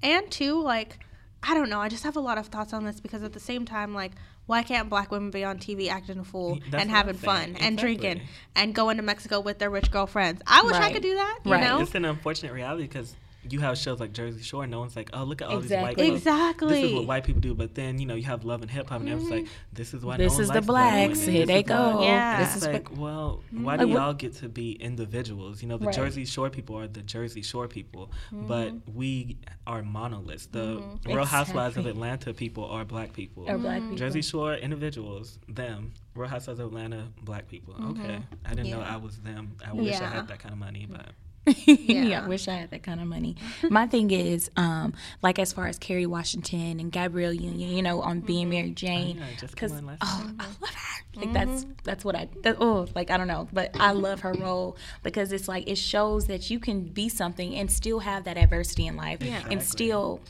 And 0.03 0.29
too 0.29 0.61
like, 0.61 0.99
I 1.41 1.55
don't 1.55 1.71
know, 1.71 1.79
I 1.79 1.89
just 1.89 2.03
have 2.03 2.17
a 2.17 2.19
lot 2.19 2.37
of 2.37 2.45
thoughts 2.47 2.71
on 2.71 2.83
this 2.85 2.99
because 2.99 3.23
at 3.23 3.33
the 3.33 3.39
same 3.39 3.65
time, 3.65 3.95
like, 3.95 4.11
why 4.49 4.63
can't 4.63 4.89
black 4.89 5.11
women 5.11 5.29
be 5.29 5.43
on 5.43 5.59
TV 5.59 5.89
acting 5.89 6.17
a 6.17 6.23
fool 6.23 6.57
that's 6.71 6.81
and 6.81 6.89
having 6.89 7.13
fun 7.13 7.53
saying. 7.53 7.57
and 7.61 7.77
drinking 7.77 8.21
and 8.55 8.73
going 8.73 8.97
to 8.97 9.03
Mexico 9.03 9.39
with 9.39 9.59
their 9.59 9.69
rich 9.69 9.91
girlfriends? 9.91 10.41
I 10.47 10.63
wish 10.63 10.75
I 10.75 10.91
could 10.91 11.03
do 11.03 11.13
that. 11.13 11.39
You 11.45 11.51
Right. 11.51 11.61
know? 11.63 11.79
It's 11.81 11.93
an 11.93 12.03
unfortunate 12.03 12.51
reality 12.53 12.83
because 12.87 13.15
you 13.47 13.59
have 13.61 13.77
shows 13.77 13.99
like 13.99 14.11
Jersey 14.11 14.41
Shore, 14.43 14.63
and 14.63 14.71
no 14.71 14.79
one's 14.79 14.95
like, 14.95 15.09
oh, 15.13 15.23
look 15.23 15.41
at 15.41 15.47
all 15.47 15.59
these 15.59 15.71
white 15.71 15.95
people. 15.95 16.15
Exactly. 16.15 16.67
people. 16.67 16.69
This 16.69 16.83
is 16.89 16.93
what 16.95 17.05
white 17.07 17.23
people 17.23 17.41
do. 17.41 17.53
But 17.53 17.73
then, 17.75 17.97
you 17.99 18.05
know, 18.05 18.15
you 18.15 18.23
have 18.23 18.43
Love 18.43 18.61
and 18.61 18.69
Hip 18.71 18.89
Hop, 18.89 18.99
and 19.01 19.09
everyone's 19.09 19.31
like, 19.31 19.47
this 19.71 19.93
is 19.93 20.03
why 20.03 20.17
no 20.17 20.23
This 20.25 20.33
one 20.33 20.41
is 20.41 20.47
the 20.49 20.53
likes 20.55 20.65
black 20.67 21.07
blacks. 21.07 21.21
Here 21.21 21.45
they 21.45 21.59
is 21.59 21.69
why- 21.69 21.75
go. 21.93 22.03
Yeah. 22.03 22.39
This 22.43 22.55
It's 22.57 22.65
is 22.65 22.67
like, 22.73 22.97
well, 22.97 23.41
why 23.51 23.75
Like, 23.75 23.79
do 23.81 23.87
what- 23.87 23.95
y'all 23.95 24.13
get 24.13 24.33
to 24.37 24.49
be 24.49 24.73
individuals? 24.73 25.61
You 25.61 25.69
know, 25.69 25.77
the 25.77 25.85
Right. 25.87 25.95
Jersey 25.95 26.25
Shore 26.25 26.49
people 26.49 26.77
are 26.77 26.87
the 26.87 27.01
Jersey 27.01 27.41
Shore 27.41 27.67
people, 27.67 28.11
but 28.31 28.73
we 28.93 29.37
are 29.65 29.81
monoliths. 29.83 30.47
The 30.47 30.59
Mm-hmm. 30.79 31.13
Real 31.13 31.25
Housewives 31.25 31.77
of 31.77 31.85
Atlanta 31.85 32.33
people 32.33 32.65
are 32.65 32.83
black 32.85 33.13
people. 33.13 33.49
Or 33.49 33.57
black 33.57 33.81
people. 33.81 33.95
Jersey 33.95 34.21
Shore 34.21 34.53
individuals, 34.55 35.39
them. 35.47 35.93
Real 36.15 36.27
Housewives 36.27 36.59
of 36.59 36.67
Atlanta, 36.67 37.07
black 37.21 37.47
people. 37.47 37.75
Okay, 37.91 38.19
I 38.45 38.49
didn't 38.49 38.69
know 38.71 38.79
Mm-hmm. 38.79 38.93
I 38.93 38.97
was 38.97 39.17
them. 39.19 39.55
I 39.65 39.73
wish 39.73 39.95
I 39.95 40.05
had 40.05 40.27
that 40.27 40.39
kind 40.39 40.51
of 40.53 40.59
money, 40.59 40.85
but 40.89 41.11
yeah. 41.65 42.03
Yeah. 42.03 42.25
I 42.25 42.27
wish 42.27 42.47
I 42.47 42.53
had 42.55 42.71
that 42.71 42.83
kind 42.83 42.99
of 42.99 43.07
money. 43.07 43.35
My 43.69 43.87
thing 43.87 44.11
is, 44.11 44.49
um, 44.55 44.93
like 45.21 45.39
as 45.39 45.53
far 45.53 45.67
as 45.67 45.77
Kerry 45.77 46.05
Washington 46.05 46.79
and 46.79 46.91
Gabrielle 46.91 47.33
Union, 47.33 47.69
you 47.69 47.81
know, 47.81 48.01
on 48.01 48.19
being 48.21 48.49
Mary 48.49 48.71
Jane, 48.71 49.21
because 49.39 49.53
came 49.71 49.71
on 49.79 49.85
last 49.85 49.99
oh, 50.01 50.31
I 50.39 50.45
love 50.45 50.69
her. 50.69 50.75
Like 51.15 51.33
that's 51.33 51.65
that's 51.83 52.05
what 52.05 52.15
I 52.15 52.29
that, 52.43 52.57
oh 52.59 52.87
like 52.95 53.11
I 53.11 53.17
don't 53.17 53.27
know, 53.27 53.47
but 53.51 53.75
I 53.79 53.91
love 53.91 54.21
her 54.21 54.33
role 54.33 54.77
because 55.03 55.31
it's 55.31 55.47
like 55.47 55.67
it 55.67 55.77
shows 55.77 56.27
that 56.27 56.49
you 56.49 56.59
can 56.59 56.83
be 56.83 57.09
something 57.09 57.55
and 57.55 57.69
still 57.71 57.99
have 57.99 58.23
that 58.25 58.37
adversity 58.37 58.87
in 58.87 58.95
life 58.95 59.21
Yeah. 59.21 59.41
and 59.49 59.61
still 59.61 60.21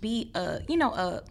be 0.00 0.30
a 0.34 0.60
you 0.68 0.76
know 0.76 0.92
a 0.94 1.22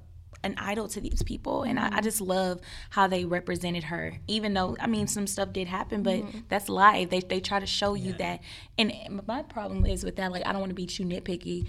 an 0.44 0.56
idol 0.58 0.88
to 0.88 1.02
these 1.02 1.24
people. 1.24 1.64
And 1.64 1.80
I, 1.80 1.88
I 1.88 1.90
mm-hmm. 1.90 2.04
just 2.04 2.22
love 2.22 2.60
how 2.90 3.08
they 3.08 3.26
represented 3.26 3.86
her 3.86 4.18
even 4.28 4.54
though 4.54 4.76
i 4.80 4.88
mean 4.88 5.08
some 5.08 5.28
stuff 5.28 5.52
did 5.52 5.68
happen 5.68 6.04
but 6.04 6.20
mm-hmm. 6.20 6.40
that's 6.50 6.70
live 6.70 7.10
they, 7.10 7.20
they 7.20 7.40
try 7.40 7.60
to 7.60 7.66
show 7.66 7.94
you 7.94 8.14
that. 8.14 8.42
And 8.78 9.22
my 9.28 9.44
problem 9.44 9.86
is 9.86 10.04
with 10.04 10.16
that 10.18 10.32
like 10.32 10.46
i 10.46 10.52
don't 10.52 10.62
want 10.62 10.72
to 10.72 10.76
be 10.76 10.86
too 10.86 11.04
nitpicky. 11.04 11.68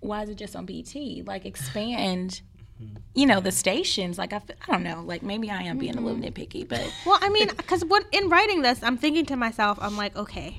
Why 0.00 0.22
is 0.22 0.28
it 0.28 0.36
just 0.36 0.54
on 0.56 0.66
bt 0.66 1.22
like 1.26 1.46
expand 1.46 2.42
mm-hmm. 2.80 2.96
you 3.14 3.26
know 3.26 3.40
the 3.40 3.52
stations. 3.52 4.18
Like 4.18 4.32
I, 4.32 4.40
I 4.66 4.72
don't 4.72 4.82
know. 4.82 5.02
Like 5.04 5.22
maybe 5.22 5.50
i 5.50 5.62
am 5.62 5.78
being 5.78 5.96
a 5.96 6.00
little 6.00 6.20
nitpicky 6.20 6.68
but 6.68 6.92
Well, 7.06 7.18
I 7.20 7.28
mean, 7.28 7.48
because 7.48 7.84
when 7.84 8.02
in 8.12 8.28
writing 8.28 8.62
this, 8.62 8.82
I'm 8.82 8.98
thinking 8.98 9.26
to 9.26 9.36
myself, 9.36 9.78
I'm 9.80 9.96
like, 9.96 10.16
okay, 10.16 10.58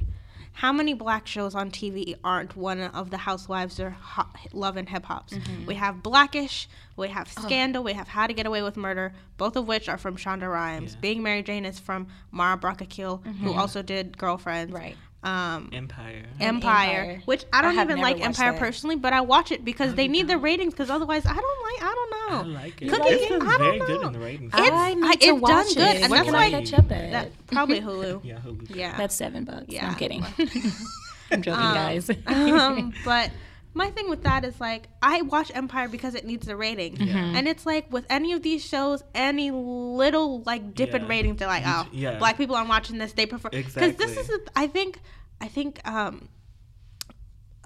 how 0.55 0.71
many 0.71 0.93
black 0.93 1.27
shows 1.27 1.53
on 1.53 1.69
TV 1.69 2.15
aren't 2.23 2.55
one 2.55 2.79
of 2.79 3.09
the 3.11 3.17
Housewives 3.17 3.79
or 3.79 3.89
ho- 3.91 4.27
Love 4.53 4.77
and 4.77 4.87
Hip 4.89 5.05
Hops? 5.05 5.33
Mm-hmm. 5.33 5.65
We 5.65 5.75
have 5.75 6.01
Blackish, 6.01 6.67
we 6.95 7.09
have 7.09 7.31
Oh. 7.37 7.41
Scandal, 7.41 7.83
we 7.83 7.93
have 7.93 8.07
How 8.07 8.25
to 8.25 8.33
Get 8.33 8.45
Away 8.45 8.61
with 8.61 8.77
Murder, 8.77 9.13
both 9.37 9.55
of 9.57 9.67
which 9.67 9.89
are 9.89 9.97
from 9.97 10.15
Shonda 10.15 10.49
Rhimes. 10.51 10.93
Yeah. 10.93 10.99
Being 11.01 11.23
Mary 11.23 11.43
Jane 11.43 11.65
is 11.65 11.79
from 11.79 12.07
Mara 12.31 12.55
Brock 12.57 12.79
Akil, 12.81 13.17
who 13.41 13.53
also 13.53 13.81
did 13.81 14.17
Girlfriends. 14.17 14.71
Mm-hmm. 14.73 14.81
right 14.83 14.95
Um, 15.25 15.69
Empire. 15.73 16.23
Empire, 16.39 16.99
Empire. 17.01 17.21
which 17.25 17.45
I 17.51 17.59
I 17.59 17.61
don't 17.63 17.75
have 17.75 17.89
even 17.89 18.01
like 18.01 18.21
Empire 18.21 18.51
that. 18.51 18.59
personally, 18.59 18.95
but 18.95 19.11
I 19.13 19.21
watch 19.21 19.51
it 19.51 19.65
because 19.65 19.95
they 19.95 20.07
need 20.07 20.27
the 20.27 20.37
ratings. 20.37 20.73
Because 20.73 20.89
otherwise, 20.89 21.25
I 21.25 21.33
don't 21.33 21.63
like. 21.63 21.83
I 21.83 21.95
don't 21.95 22.09
know. 22.11 22.37
I 22.37 22.43
know. 22.43 22.49
like 22.63 22.81
it. 22.81 22.89
Cookie, 22.89 23.03
It's 23.09 23.31
I 23.31 23.37
don't 23.37 23.57
very 23.57 23.79
know. 23.79 23.85
good 23.87 24.01
in 24.05 24.13
the 24.13 24.19
ratings. 24.19 24.53
It's, 24.55 24.71
I 24.71 24.93
need 24.93 25.03
I- 25.03 25.15
to 25.15 25.25
it's 25.27 25.41
watch 25.41 25.49
done 25.51 25.73
good, 25.73 25.95
it. 25.95 26.01
and 26.03 26.11
Where 26.11 26.19
that's 26.19 26.25
can 26.25 26.33
why 26.33 26.45
I 26.45 26.51
catch 26.51 26.73
up 26.73 26.91
at? 26.91 27.11
that 27.11 27.47
probably 27.47 27.81
Hulu. 27.87 28.23
yeah, 28.23 28.37
Hulu. 28.45 28.75
Yeah. 28.75 28.97
that's 28.97 29.15
seven 29.15 29.45
bucks 29.45 29.65
Yeah. 29.67 29.87
i'm 29.89 29.95
kidding 29.95 30.23
i'm 31.31 31.41
joking 31.41 31.59
guys 31.61 32.09
um, 32.27 32.93
but 33.03 33.31
my 33.75 33.89
thing 33.91 34.09
with 34.09 34.23
that 34.23 34.43
is 34.45 34.59
like 34.59 34.87
I 35.01 35.21
watch 35.21 35.51
Empire 35.53 35.87
because 35.87 36.15
it 36.15 36.25
needs 36.25 36.47
the 36.47 36.55
ratings, 36.55 36.97
Mm-hmm. 36.97 37.35
and 37.35 37.47
it's 37.47 37.65
like 37.65 37.91
with 37.91 38.05
any 38.09 38.33
of 38.33 38.41
these 38.41 38.65
shows, 38.65 39.03
any 39.13 39.51
little 39.51 40.41
like 40.43 40.73
dip 40.73 40.95
in 40.95 41.07
ratings, 41.07 41.37
they're 41.37 41.47
like, 41.47 41.63
oh, 41.65 41.85
yeah. 41.91 42.17
black 42.17 42.37
people 42.37 42.55
aren't 42.55 42.69
watching 42.69 42.97
this. 42.97 43.13
They 43.13 43.25
prefer 43.25 43.49
because 43.49 43.95
this 43.95 44.17
is 44.17 44.29
a, 44.29 44.39
I 44.55 44.67
think 44.67 44.99
I 45.41 45.47
think 45.47 45.85
um 45.87 46.29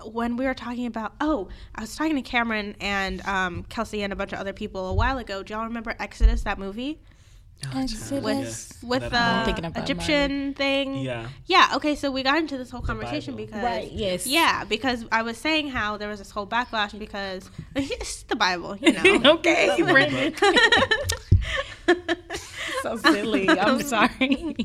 when 0.06 0.38
we 0.38 0.46
were 0.46 0.54
talking 0.54 0.86
about 0.86 1.13
oh 1.20 1.50
I 1.75 1.82
was 1.82 1.96
talking 1.96 2.16
to 2.16 2.22
Cameron 2.22 2.75
and 2.80 3.22
um, 3.28 3.63
Kelsey 3.63 4.01
and 4.01 4.13
a 4.13 4.16
bunch 4.16 4.32
of 4.34 4.39
other 4.39 4.54
people 4.54 4.88
a 4.88 4.94
while 4.94 5.18
ago. 5.18 5.44
Do 5.44 5.54
y'all 5.54 5.66
remember 5.66 5.96
Exodus 6.00 6.44
that 6.44 6.58
movie? 6.58 7.01
Oh, 7.68 7.72
child, 7.72 7.84
Exodus. 7.84 8.24
with 8.24 8.38
yes. 8.38 8.74
with 8.84 9.01
That 9.01 9.12
the 9.12 9.18
whole- 9.20 9.46
thinking 9.46 9.66
Egyptian 9.84 10.54
thing. 10.54 10.96
Yeah. 10.96 11.28
Yeah. 11.46 11.72
Okay. 11.75 11.96
So 11.96 12.10
we 12.10 12.24
got 12.24 12.38
into 12.38 12.58
this 12.58 12.70
whole 12.70 12.82
conversation 12.82 13.34
Bible. 13.36 13.46
because 13.48 13.63
Right, 13.63 13.92
yes. 13.92 14.25
Yeah, 14.25 14.63
because 14.63 15.06
I 15.12 15.22
was 15.24 15.38
saying 15.38 15.68
how 15.70 15.98
there 15.98 16.08
was 16.08 16.20
this 16.20 16.32
whole 16.32 16.48
backlash 16.48 16.98
because 16.98 17.50
it's 17.76 18.24
the 18.24 18.36
Bible, 18.38 18.78
you 18.78 18.93
know. 18.93 19.32
okay 19.36 19.82
Brandon. 19.82 20.34
so 22.84 22.95
silly 22.98 23.50
i'm 23.50 23.82
sorry 23.82 24.56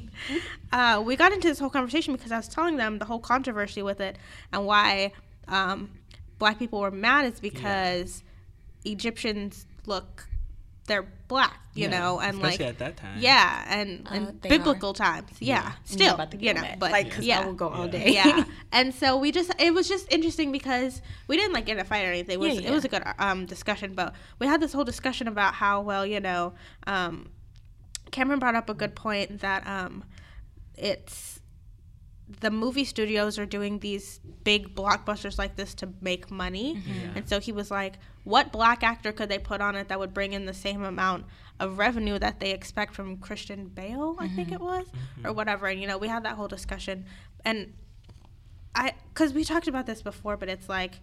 uh, 0.72 1.02
we 1.04 1.16
got 1.16 1.32
into 1.32 1.48
this 1.48 1.58
whole 1.58 1.70
conversation 1.70 2.14
because 2.14 2.30
I 2.30 2.36
was 2.36 2.48
telling 2.48 2.76
them 2.76 2.98
the 2.98 3.04
whole 3.06 3.18
controversy 3.18 3.80
with 3.82 4.00
it 4.00 4.16
and 4.52 4.66
why 4.66 5.12
um, 5.48 5.90
black 6.38 6.58
people 6.58 6.80
were 6.80 6.90
mad 6.90 7.24
is 7.32 7.40
because 7.40 8.22
Egyptians 8.84 9.66
look 9.86 10.26
they're 10.86 11.06
black, 11.28 11.58
you 11.74 11.88
Yeah, 11.88 11.98
know, 12.00 12.20
and 12.20 12.36
especially 12.36 12.64
like 12.66 12.74
at 12.74 12.78
that 12.78 12.96
time. 12.96 13.18
yeah, 13.20 13.64
and, 13.68 14.06
Uh, 14.06 14.14
and 14.14 14.40
they 14.42 14.48
biblical 14.48 14.92
times, 14.92 15.30
yeah, 15.40 15.62
Yeah. 15.62 15.72
still, 15.84 16.14
about 16.14 16.30
to 16.30 16.38
you 16.38 16.54
know, 16.54 16.60
that. 16.62 16.78
but 16.78 16.92
like 16.92 17.10
'cause 17.10 17.24
yeah, 17.24 17.40
i 17.40 17.44
will 17.46 17.54
go 17.54 17.68
all 17.68 17.88
day 17.88 18.12
yeah 18.12 18.44
and 18.72 18.94
so 18.94 19.16
we 19.16 19.32
just 19.32 19.50
it 19.58 19.74
was 19.74 19.88
just 19.88 20.06
interesting 20.12 20.52
because 20.52 21.02
we 21.26 21.36
didn't 21.36 21.52
like 21.52 21.66
get 21.66 21.76
in 21.76 21.80
a 21.80 21.84
fight 21.84 22.04
or 22.04 22.12
anything 22.12 22.34
it 22.34 22.40
was, 22.40 22.54
Yeah, 22.54 22.60
yeah. 22.62 22.68
It 22.68 22.72
was 22.72 22.84
a 22.84 22.88
good 22.88 23.02
um, 23.18 23.46
discussion 23.46 23.94
but 23.94 24.14
we 24.38 24.46
had 24.46 24.60
this 24.60 24.72
whole 24.72 24.84
discussion 24.84 25.26
about 25.28 25.54
how 25.54 25.80
well 25.80 26.06
you 26.06 26.20
know 26.20 26.54
um, 26.86 27.30
cameron 28.12 28.38
brought 28.38 28.54
up 28.54 28.70
a 28.70 28.74
good 28.74 28.94
point 28.94 29.40
that 29.40 29.66
um, 29.66 30.04
it's 30.76 31.40
the 32.40 32.50
movie 32.50 32.84
studios 32.84 33.38
are 33.38 33.46
doing 33.46 33.80
these 33.80 34.20
big 34.44 34.74
blockbusters 34.74 35.38
like 35.38 35.56
this 35.56 35.74
to 35.74 35.88
make 36.00 36.30
money. 36.30 36.76
Mm-hmm. 36.76 37.00
Yeah. 37.00 37.10
and 37.16 37.28
so 37.28 37.40
he 37.40 37.52
was 37.52 37.70
like 37.70 37.94
what 38.24 38.52
black 38.52 38.82
actor 38.82 39.12
could 39.12 39.28
they 39.28 39.38
put 39.38 39.60
on 39.60 39.74
it 39.74 39.88
that 39.88 39.98
would 39.98 40.14
bring 40.14 40.32
in 40.32 40.46
the 40.46 40.54
same 40.54 40.82
amount 40.82 41.26
of 41.60 41.78
revenue 41.78 42.18
that 42.18 42.40
they 42.40 42.52
expect 42.52 42.94
from 42.94 43.18
christian 43.18 43.66
bale 43.66 44.16
i 44.18 44.28
think 44.28 44.48
mm-hmm. 44.48 44.54
it 44.54 44.60
was 44.60 44.86
or 45.24 45.28
mm-hmm. 45.28 45.36
whatever? 45.36 45.66
And 45.66 45.80
you 45.80 45.86
know 45.86 45.98
we 45.98 46.08
had 46.08 46.24
that 46.24 46.36
whole 46.36 46.48
discussion. 46.48 47.06
And 47.44 47.74
I 48.74 48.94
because 49.08 49.32
we 49.32 49.44
talked 49.44 49.68
about 49.68 49.86
this 49.86 50.02
before, 50.02 50.36
but 50.36 50.48
it's 50.48 50.68
like 50.68 51.00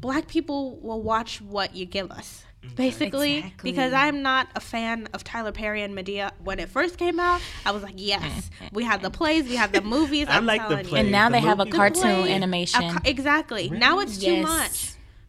black 0.00 0.28
people 0.28 0.78
will 0.80 1.02
watch 1.02 1.40
what 1.40 1.74
you 1.74 1.86
give 1.86 2.10
us. 2.10 2.44
Mm-hmm. 2.62 2.74
Basically, 2.76 3.38
Exactly. 3.38 3.70
because 3.72 3.92
I'm 3.92 4.22
not 4.22 4.48
a 4.54 4.60
fan 4.60 5.08
of 5.12 5.24
Tyler 5.24 5.50
Perry 5.52 5.82
and 5.82 5.94
Madea. 5.96 6.30
When 6.44 6.60
it 6.60 6.68
first 6.68 6.96
came 6.96 7.18
out, 7.18 7.40
I 7.66 7.72
was 7.72 7.82
like, 7.82 7.94
yes, 7.96 8.22
mm-hmm. 8.62 8.74
we 8.74 8.84
had 8.84 9.02
the 9.02 9.10
plays, 9.10 9.48
we 9.48 9.56
had 9.56 9.72
the 9.72 9.80
movies. 9.82 10.26
I 10.30 10.36
I'm 10.36 10.46
like 10.46 10.68
the 10.68 10.76
plays. 10.78 10.94
and 11.02 11.10
now 11.10 11.28
The 11.28 11.32
they 11.34 11.40
have 11.40 11.58
a 11.60 11.66
cartoon 11.66 12.02
Play- 12.22 12.32
animation 12.32 12.82
a 12.84 12.92
ca- 12.92 13.00
exactly. 13.04 13.68
Now 13.68 13.98
it's 13.98 14.16
too 14.18 14.34
Yes. 14.34 14.42
much. 14.44 14.88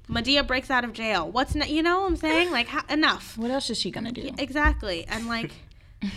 Madea 0.09 0.45
breaks 0.45 0.69
out 0.69 0.83
of 0.83 0.93
jail. 0.93 1.29
What's 1.31 1.55
ne- 1.55 1.71
you 1.71 1.81
know 1.81 2.01
what 2.01 2.07
I'm 2.07 2.15
saying? 2.17 2.51
Like 2.51 2.67
how, 2.67 2.81
enough. 2.89 3.37
what 3.37 3.49
else 3.49 3.69
is 3.69 3.79
she 3.79 3.89
gonna 3.89 4.11
do 4.11 4.29
Exactly. 4.37 5.05
And 5.07 5.27
like, 5.27 5.51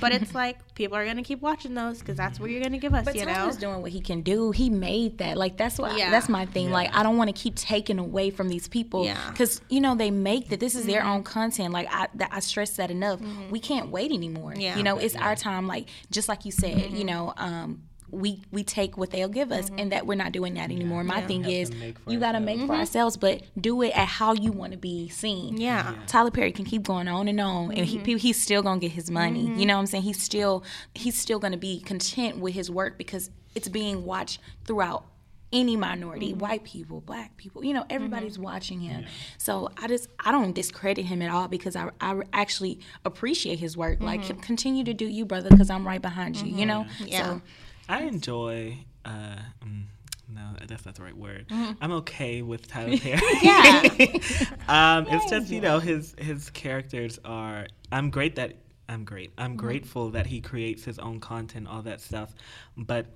but 0.01 0.13
it's 0.13 0.35
like 0.35 0.75
people 0.75 0.97
are 0.97 1.05
gonna 1.05 1.23
keep 1.23 1.41
watching 1.41 1.75
those 1.75 1.99
because 1.99 2.17
that's 2.17 2.41
where 2.41 2.49
you're 2.49 2.63
gonna 2.63 2.79
give 2.79 2.95
us. 2.95 3.05
But 3.05 3.15
you 3.15 3.25
know. 3.27 3.33
Tyler's 3.33 3.57
doing 3.57 3.83
what 3.83 3.91
he 3.91 4.01
can 4.01 4.23
do. 4.23 4.51
He 4.51 4.71
made 4.71 5.19
that. 5.19 5.37
Like 5.37 5.57
that's 5.57 5.79
what. 5.79 5.97
Yeah. 5.97 6.11
That's 6.11 6.29
my 6.29 6.47
thing. 6.47 6.69
Yeah. 6.69 6.75
Like 6.75 6.95
I 6.95 7.03
don't 7.03 7.17
want 7.17 7.29
to 7.35 7.41
keep 7.41 7.57
taking 7.57 7.99
away 7.99 8.31
from 8.31 8.49
these 8.49 8.69
people. 8.69 9.05
Yeah. 9.05 9.31
Because 9.31 9.61
you 9.69 9.81
know 9.81 9.95
they 9.95 10.11
make 10.11 10.49
that. 10.51 10.61
This 10.61 10.75
is 10.75 10.87
their 10.87 11.01
mm-hmm. 11.01 11.11
own 11.11 11.23
content. 11.23 11.73
Like 11.73 11.89
I, 11.91 12.09
that, 12.15 12.31
I 12.33 12.41
stress 12.41 12.77
that 12.77 12.91
enough. 12.91 13.21
Mm-hmm. 13.21 13.51
We 13.51 13.61
can't 13.61 13.91
wait 13.91 14.13
anymore. 14.13 14.55
Yeah. 14.57 14.77
You 14.77 14.83
know, 14.83 14.99
it's 14.99 15.17
our 15.17 15.37
time. 15.37 15.67
Like 15.67 15.89
just 16.11 16.29
like 16.29 16.45
you 16.45 16.53
said. 16.53 16.77
You 16.79 16.87
mm-hmm. 16.87 17.07
know. 17.07 17.35
um 17.37 17.83
we 18.17 18.43
we 18.51 18.65
take 18.65 18.97
what 18.97 19.11
they'll 19.11 19.29
give 19.29 19.53
us, 19.53 19.71
and 19.79 19.93
that 19.93 20.07
we're 20.07 20.15
not 20.17 20.33
doing 20.33 20.55
that 20.55 20.71
anymore. 20.71 21.05
My 21.05 21.21
Yeah. 21.21 21.27
thing 21.27 21.45
is, 21.45 21.71
to 21.71 21.77
make 21.77 21.99
for 21.99 22.11
you 22.13 22.19
got 22.19 22.33
to 22.33 22.41
make 22.41 22.61
for 22.67 22.75
ourselves, 22.75 23.17
but 23.17 23.43
do 23.61 23.83
it 23.83 23.91
at 23.97 24.09
how 24.09 24.33
you 24.33 24.53
want 24.53 24.73
to 24.73 24.79
be 24.79 25.09
seen. 25.09 25.57
Yeah. 25.59 25.95
Tyler 26.07 26.31
Perry 26.31 26.53
can 26.53 26.65
keep 26.65 26.83
going 26.83 27.09
on 27.09 27.29
and 27.29 27.41
on, 27.41 27.73
and 27.73 27.87
Mm-hmm. 27.87 28.05
he, 28.05 28.19
he's 28.19 28.41
still 28.41 28.63
gonna 28.63 28.81
get 28.81 28.93
his 28.93 29.11
money. 29.11 29.47
You 29.57 29.67
know 29.67 29.75
what 29.75 29.81
I'm 29.81 29.87
saying? 29.87 30.05
He's 30.05 30.23
still 30.23 30.65
he's 30.95 31.17
still 31.17 31.39
gonna 31.39 31.57
be 31.57 31.81
content 31.81 32.39
with 32.39 32.55
his 32.55 32.71
work 32.71 32.99
because 32.99 33.31
it's 33.55 33.69
being 33.69 34.05
watched 34.05 34.41
throughout 34.67 35.05
any 35.53 35.77
minority, 35.77 36.31
Mm-hmm. 36.31 36.41
white 36.41 36.65
people, 36.65 37.01
black 37.01 37.37
people. 37.37 37.65
You 37.65 37.73
know, 37.73 37.87
everybody's 37.89 38.37
watching 38.39 38.81
him. 38.81 39.05
So 39.39 39.71
I 39.81 39.87
just 39.87 40.09
I 40.25 40.33
don't 40.33 40.53
discredit 40.55 41.05
him 41.05 41.23
at 41.23 41.31
all 41.31 41.47
because 41.49 41.77
I 41.77 41.89
I 42.01 42.21
actually 42.33 42.81
appreciate 43.05 43.61
his 43.61 43.77
work. 43.77 44.01
Like 44.01 44.23
Mm-hmm. 44.23 44.41
continue 44.41 44.85
to 44.85 44.93
do 44.93 45.07
you, 45.07 45.25
brother, 45.25 45.49
because 45.51 45.71
I'm 45.71 45.87
right 45.87 46.03
behind 46.03 46.37
you. 46.37 46.53
You 46.55 46.67
know. 46.67 46.87
Yeah. 47.05 47.23
So 47.23 47.43
I 47.89 48.03
enjoy. 48.03 48.79
Uh, 49.05 49.37
mm, 49.65 49.85
no, 50.29 50.43
that's 50.67 50.85
not 50.85 50.97
the 50.97 51.03
right 51.03 51.17
word. 51.17 51.47
Mm-hmm. 51.49 51.73
I'm 51.81 51.93
okay 51.93 52.43
with 52.43 52.67
Tyler 52.69 52.97
Perry. 52.99 53.21
Yeah. 53.43 53.83
um, 54.69 55.07
it's 55.09 55.31
just 55.31 55.51
you 55.51 55.61
know 55.61 55.79
his 55.79 56.15
his 56.19 56.51
characters 56.51 57.19
are. 57.25 57.67
I'm 57.93 58.11
great 58.11 58.37
that 58.37 58.55
I'm 58.89 59.05
great. 59.05 59.33
I'm 59.39 59.51
Mm-hmm. 59.53 59.57
grateful 59.67 60.11
that 60.11 60.27
he 60.27 60.41
creates 60.41 60.85
his 60.85 60.99
own 60.99 61.21
content, 61.21 61.69
all 61.69 61.83
that 61.83 62.01
stuff. 62.01 62.33
But 62.77 63.07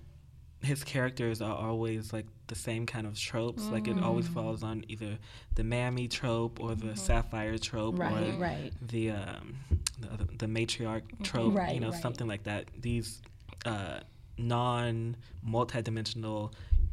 his 0.63 0.85
characters 0.85 1.41
are 1.41 1.57
always 1.57 2.13
like 2.13 2.27
the 2.49 2.55
same 2.55 2.85
kind 2.87 3.07
of 3.07 3.19
tropes. 3.19 3.65
Like 3.69 3.89
it 3.89 4.01
always 4.03 4.29
Mm. 4.29 4.35
falls 4.35 4.63
on 4.63 4.85
either 4.89 5.19
the 5.55 5.65
mammy 5.65 6.07
trope 6.07 6.61
or 6.61 6.75
the 6.75 6.95
sapphire 6.97 7.57
trope 7.59 7.99
Right, 7.99 8.35
or 8.35 8.39
right. 8.39 8.73
the 8.87 9.13
um, 9.13 9.57
the, 9.99 10.25
the 10.39 10.47
matriarch 10.47 11.03
trope. 11.25 11.55
Right, 11.57 11.75
you 11.75 11.81
know, 11.81 11.91
something 11.93 12.29
like 12.29 12.45
that. 12.45 12.67
These 12.81 13.23
uh, 13.65 14.01
non 14.41 15.17
multidimensional. 15.47 16.53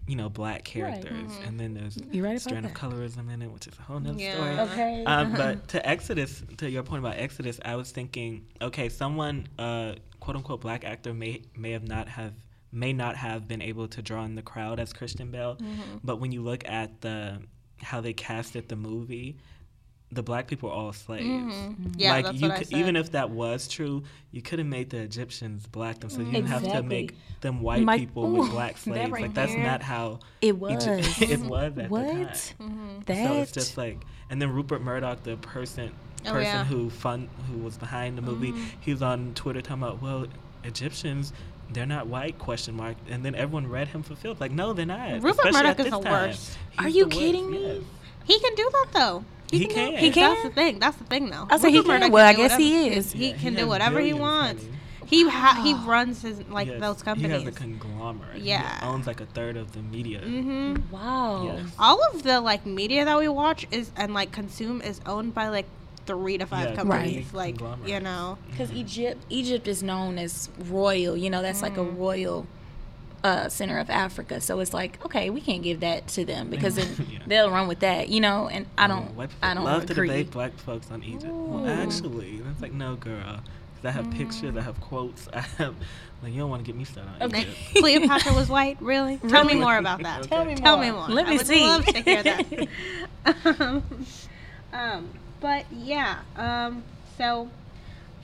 You 0.09 0.15
know, 0.15 0.29
black 0.29 0.63
characters, 0.63 1.37
and 1.45 1.59
then 1.59 1.73
there's 1.73 1.97
You're 2.13 2.23
right 2.23 2.39
strand 2.39 2.65
of 2.65 2.71
colorism 2.71 3.29
in 3.29 3.41
it, 3.41 3.51
which 3.51 3.67
is 3.67 3.77
a 3.77 3.81
whole 3.81 3.99
nother 3.99 4.17
Yeah. 4.17 4.31
story. 4.35 4.59
Okay. 4.71 5.03
Um, 5.03 5.33
but 5.33 5.67
to 5.73 5.85
Exodus, 5.85 6.43
to 6.59 6.69
your 6.69 6.83
point 6.83 7.03
about 7.03 7.17
Exodus, 7.17 7.59
I 7.65 7.75
was 7.75 7.91
thinking, 7.91 8.45
okay, 8.61 8.87
someone, 8.87 9.47
uh, 9.59 9.95
quote 10.21 10.37
unquote, 10.37 10.61
black 10.61 10.85
actor 10.85 11.13
may 11.13 11.41
may 11.57 11.71
have 11.71 11.85
not 11.85 12.07
have 12.07 12.31
may 12.71 12.93
not 12.93 13.17
have 13.17 13.49
been 13.49 13.61
able 13.61 13.89
to 13.89 14.01
draw 14.01 14.23
in 14.23 14.35
the 14.35 14.41
crowd 14.41 14.79
as 14.79 14.93
Christian 14.93 15.29
Bale, 15.29 15.57
Mm-hmm. 15.57 15.97
but 16.05 16.21
when 16.21 16.31
you 16.31 16.41
look 16.41 16.65
at 16.69 17.01
the 17.01 17.39
how 17.81 17.99
they 17.99 18.13
casted 18.13 18.69
the 18.69 18.77
movie, 18.77 19.35
the 20.11 20.23
black 20.23 20.47
people 20.47 20.69
are 20.69 20.73
all 20.73 20.93
slaves. 20.93 21.25
Mm-hmm. 21.25 21.89
Yeah, 21.97 22.11
like 22.11 22.25
that's 22.25 22.37
you 22.37 22.47
what 22.47 22.51
I 22.51 22.57
could, 22.59 22.67
said. 22.69 22.77
even 22.79 22.95
if 22.95 23.11
that 23.11 23.29
was 23.29 23.67
true, 23.67 24.03
you 24.31 24.41
could 24.41 24.59
have 24.59 24.67
made 24.67 24.89
the 24.89 24.99
Egyptians 24.99 25.67
black 25.67 25.99
them, 25.99 26.09
so 26.09 26.19
you 26.21 26.31
didn't 26.31 26.47
have 26.47 26.63
to 26.63 26.81
make 26.81 27.15
them 27.41 27.61
white 27.61 27.81
My- 27.83 27.97
people 27.97 28.29
with 28.31 28.47
ooh, 28.47 28.51
black 28.51 28.73
that 28.75 28.79
slaves. 28.81 29.11
right 29.11 29.21
like 29.23 29.33
that's 29.33 29.51
there. 29.53 29.63
not 29.63 29.81
how 29.83 30.19
It 30.41 30.57
was. 30.57 30.87
Egypt- 30.87 31.21
it 31.31 31.39
was 31.41 31.77
at 31.77 31.89
what? 31.89 32.07
the 32.07 32.13
time. 32.57 33.03
That. 33.05 33.27
So 33.27 33.33
it's 33.41 33.51
just 33.51 33.77
like, 33.77 33.99
and 34.29 34.41
then 34.41 34.51
Rupert 34.53 34.81
Murdoch, 34.81 35.23
the 35.23 35.35
person 35.37 35.91
Oh, 36.25 36.31
person 36.31 36.43
yeah. 36.45 36.63
who 36.65 36.89
fun 36.89 37.29
who 37.49 37.59
was 37.59 37.77
behind 37.77 38.17
the 38.17 38.21
movie, 38.21 38.53
he 38.81 38.91
was 38.91 39.01
on 39.03 39.33
Twitter 39.35 39.61
talking 39.61 39.83
about, 39.83 40.01
well, 40.01 40.25
Egyptians, 40.63 41.31
they're 41.71 41.85
not 41.85 42.07
white? 42.07 42.37
Question 42.39 42.75
mark. 42.75 42.95
And 43.09 43.23
then 43.23 43.35
everyone 43.35 43.67
read 43.67 43.87
him 43.89 44.03
fulfilled. 44.03 44.39
Like, 44.39 44.51
no, 44.51 44.73
they're 44.73 44.85
not. 44.85 45.21
Rupert 45.21 45.31
especially 45.45 45.51
Murdoch 45.53 45.79
at 45.79 45.79
is 45.79 45.85
this 45.85 45.93
the 45.93 46.01
time. 46.03 46.27
worst. 46.27 46.57
He's 46.71 46.79
Are 46.85 46.89
you 46.89 47.03
the 47.03 47.07
worst, 47.09 47.19
kidding 47.19 47.51
me? 47.51 47.67
yes. 47.75 47.83
He 48.27 48.39
can 48.39 48.53
do 48.55 48.69
that 48.73 48.87
though. 48.93 49.23
He 49.51 49.59
do 49.59 49.67
can. 49.73 49.91
that. 49.93 49.99
He 50.01 50.11
can? 50.11 50.29
That's 50.33 50.43
the 50.43 50.49
thing. 50.49 50.79
That's 50.79 50.97
the 50.97 51.03
thing, 51.05 51.29
though. 51.29 51.47
I 51.49 51.57
said 51.57 51.69
he 51.69 51.77
Rupert 51.77 51.89
can. 51.91 51.99
Murdoch 52.01 52.11
Well, 52.13 52.25
I 52.27 52.33
do 52.33 52.37
guess 52.37 52.57
he 52.57 52.87
is. 52.89 53.11
He 53.13 53.29
Yeah, 53.29 53.37
can 53.37 53.53
he 53.53 53.59
do 53.61 53.67
whatever 53.67 53.99
he 54.01 54.13
wants. 54.13 54.61
honey. 54.63 54.73
He 55.05 55.29
ha- 55.29 55.61
he 55.63 55.73
runs 55.89 56.21
his 56.21 56.45
like 56.49 56.67
He 56.67 56.73
has- 56.73 56.81
those 56.81 56.97
He 56.99 57.03
companies. 57.05 57.43
has 57.43 57.55
a 57.55 57.57
conglomerate. 57.57 58.41
Yeah. 58.41 58.79
He 58.81 58.85
owns 58.85 59.07
like 59.07 59.21
a 59.21 59.25
third 59.25 59.55
of 59.55 59.71
the 59.71 59.79
media. 59.81 60.19
hmm 60.19 60.75
Wow. 60.91 61.45
Yes. 61.45 61.71
All 61.79 61.97
of 62.13 62.23
the 62.23 62.41
like 62.41 62.65
media 62.65 63.05
that 63.05 63.17
we 63.17 63.29
watch 63.29 63.65
is 63.71 63.89
and 63.95 64.13
like 64.13 64.33
consume 64.33 64.81
is 64.81 64.99
owned 65.05 65.33
by 65.33 65.47
like 65.47 65.67
three 66.05 66.37
to 66.37 66.45
five 66.45 66.71
Yeah, 66.71 66.75
companies. 66.75 67.27
Right. 67.33 67.57
Like 67.61 67.87
you 67.87 68.01
know. 68.01 68.37
Because 68.51 68.69
Egypt, 68.73 69.23
Egypt 69.29 69.65
is 69.69 69.81
known 69.81 70.17
as 70.17 70.49
royal. 70.67 71.15
You 71.15 71.29
know, 71.29 71.41
that's 71.41 71.61
like 71.61 71.77
a 71.77 71.83
royal 71.83 72.45
uh, 73.23 73.49
center 73.49 73.77
of 73.79 73.89
Africa. 73.89 74.39
So 74.41 74.59
it's 74.59 74.73
like, 74.73 75.03
okay, 75.05 75.29
we 75.29 75.41
can't 75.41 75.63
give 75.63 75.79
that 75.81 76.07
to 76.09 76.25
them 76.25 76.49
because 76.51 76.75
then 76.75 76.87
Yeah. 77.11 77.19
they'll 77.27 77.51
run 77.51 77.67
with 77.67 77.79
that. 77.79 78.09
You 78.09 78.21
know, 78.21 78.47
and 78.47 78.65
I 78.77 78.87
don't, 78.87 79.15
White 79.15 79.29
I 79.41 79.53
don't 79.53 79.63
love 79.65 79.85
to 79.87 79.93
agree. 79.93 80.07
debate 80.07 80.31
black 80.31 80.53
folks 80.59 80.91
on 80.91 81.03
Egypt. 81.03 81.33
Well, 81.33 81.65
actually, 81.67 82.37
that's 82.39 82.61
like 82.61 82.73
no, 82.73 82.95
girl. 82.95 83.41
'Cause 83.75 83.85
I 83.85 83.91
have 83.91 84.09
pictures, 84.09 84.57
I 84.57 84.61
have 84.61 84.81
quotes. 84.81 85.27
I 85.33 85.41
have 85.59 85.75
like 86.23 86.33
you 86.33 86.39
don't 86.39 86.49
want 86.49 86.63
to 86.63 86.65
get 86.65 86.75
me 86.75 86.83
started 86.83 87.11
on 87.21 87.27
Okay. 87.29 87.41
Egypt. 87.41 87.57
Cleopatra 87.75 88.33
was 88.33 88.49
white. 88.49 88.77
Really? 88.81 89.17
Tell 89.29 89.43
me 89.45 89.53
more 89.55 89.77
about 89.77 90.01
that. 90.01 90.23
Tell 90.23 90.43
me 90.45 90.55
more. 90.55 90.63
Tell 90.63 90.77
more. 90.77 90.85
me 90.85 90.91
more. 90.91 91.07
Let 91.09 91.27
I 91.27 91.29
me 91.31 91.37
would 91.37 91.45
see. 91.47 91.61
love 91.61 91.85
to 91.85 92.01
hear 92.01 92.23
that. 92.23 92.67
um, 93.59 93.83
um, 94.73 95.09
but 95.39 95.65
yeah. 95.71 96.19
Um, 96.35 96.83
so 97.19 97.49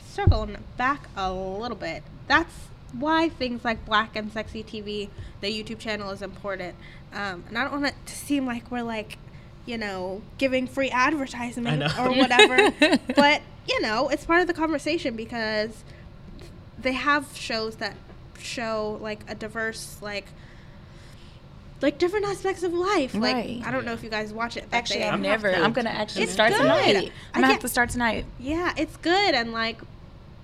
circling 0.09 0.57
back 0.77 1.07
a 1.15 1.31
little 1.31 1.77
bit. 1.77 2.03
That's 2.27 2.53
why 2.97 3.29
things 3.29 3.63
like 3.65 3.85
Black 3.85 4.15
and 4.15 4.31
Sexy 4.31 4.63
TV, 4.63 5.09
the 5.41 5.47
YouTube 5.51 5.79
channel, 5.79 6.11
is 6.11 6.21
important. 6.21 6.75
Um, 7.13 7.43
and 7.47 7.57
I 7.57 7.63
don't 7.63 7.73
want 7.81 7.85
it 7.87 7.95
to 8.05 8.15
seem 8.15 8.45
like 8.45 8.69
we're 8.71 8.81
like, 8.83 9.17
you 9.65 9.77
know, 9.77 10.21
giving 10.37 10.67
free 10.67 10.89
advertisement 10.89 11.83
or 11.99 12.11
whatever. 12.11 12.71
but 13.15 13.41
you 13.67 13.81
know, 13.81 14.09
it's 14.09 14.25
part 14.25 14.41
of 14.41 14.47
the 14.47 14.53
conversation 14.53 15.15
because 15.15 15.83
they 16.79 16.91
have 16.93 17.35
shows 17.35 17.77
that 17.77 17.95
show 18.39 18.97
like 19.01 19.21
a 19.29 19.35
diverse 19.35 19.97
like 20.01 20.25
like 21.81 21.97
different 21.97 22.25
aspects 22.25 22.63
of 22.63 22.73
life. 22.73 23.13
Like 23.13 23.35
Right. 23.35 23.61
I 23.65 23.71
don't 23.71 23.85
know 23.85 23.93
if 23.93 24.03
you 24.03 24.09
guys 24.09 24.31
watch 24.33 24.55
it. 24.57 24.65
but 24.69 24.77
Actually, 24.77 25.03
I've 25.03 25.11
have 25.11 25.19
never. 25.19 25.51
to- 25.51 25.61
I'm 25.63 25.73
gonna 25.73 25.89
actually 25.89 26.23
It's 26.23 26.33
start 26.33 26.51
good. 26.51 26.59
tonight. 26.61 26.95
I 26.95 27.11
I'm 27.33 27.41
gonna 27.41 27.53
have 27.53 27.61
to 27.61 27.67
start 27.67 27.89
tonight. 27.89 28.25
Yeah, 28.39 28.73
it's 28.77 28.95
good 28.97 29.33
and 29.33 29.51
like 29.51 29.79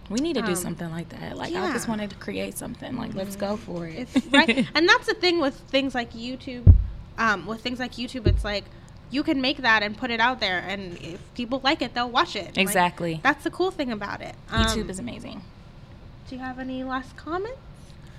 We 0.09 0.19
need 0.21 0.33
to 0.33 0.41
do 0.41 0.49
Um, 0.49 0.55
something 0.55 0.89
like 0.91 1.09
that. 1.09 1.37
Like 1.37 1.53
I 1.53 1.71
just 1.71 1.87
wanted 1.87 2.09
to 2.09 2.15
create 2.15 2.57
something. 2.57 2.95
Like 2.97 3.13
let's 3.13 3.35
go 3.35 3.57
for 3.57 3.85
it. 3.87 4.07
it's 4.15 4.25
right. 4.27 4.67
and 4.75 4.87
that's 4.89 5.05
the 5.07 5.13
thing 5.13 5.39
with 5.39 5.55
things 5.55 5.93
like 5.93 6.13
YouTube. 6.13 6.73
Um, 7.17 7.45
with 7.45 7.61
things 7.61 7.79
like 7.79 7.93
YouTube, 7.93 8.25
it's 8.27 8.43
like 8.43 8.63
you 9.11 9.23
can 9.23 9.41
make 9.41 9.57
that 9.57 9.83
and 9.83 9.97
put 9.97 10.09
it 10.11 10.19
out 10.19 10.39
there, 10.39 10.59
and 10.67 10.97
if 11.01 11.19
people 11.33 11.59
like 11.63 11.81
it, 11.81 11.93
they'll 11.95 12.09
watch 12.09 12.35
it. 12.35 12.47
Like, 12.55 12.57
Exactly. 12.59 13.19
that's 13.23 13.43
the 13.43 13.49
cool 13.51 13.71
thing 13.71 13.91
about 13.91 14.21
it. 14.21 14.35
Um, 14.51 14.65
YouTube 14.65 14.89
is 14.89 14.99
amazing. 14.99 15.41
Do 16.29 16.35
you 16.35 16.41
have 16.41 16.59
any 16.59 16.83
last 16.83 17.15
comments? 17.17 17.57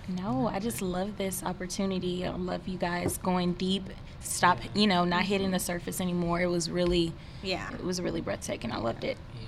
No, 0.08 0.48
I 0.48 0.58
just 0.58 0.82
love 0.82 1.16
this 1.16 1.44
opportunity. 1.44 2.26
I 2.26 2.30
love 2.30 2.66
you 2.66 2.76
guys 2.76 3.18
going 3.18 3.52
deep. 3.52 3.84
Stop, 4.20 4.58
you 4.74 4.88
know, 4.88 5.04
not 5.04 5.22
hitting 5.22 5.52
the 5.52 5.60
surface 5.60 6.00
anymore. 6.00 6.40
It 6.40 6.48
was 6.48 6.68
really, 6.68 7.12
Yeah. 7.42 7.72
it 7.72 7.84
was 7.84 8.00
really 8.02 8.20
breathtaking. 8.20 8.72
I 8.72 8.78
loved 8.78 9.04
it. 9.04 9.16
Yeah. 9.40 9.46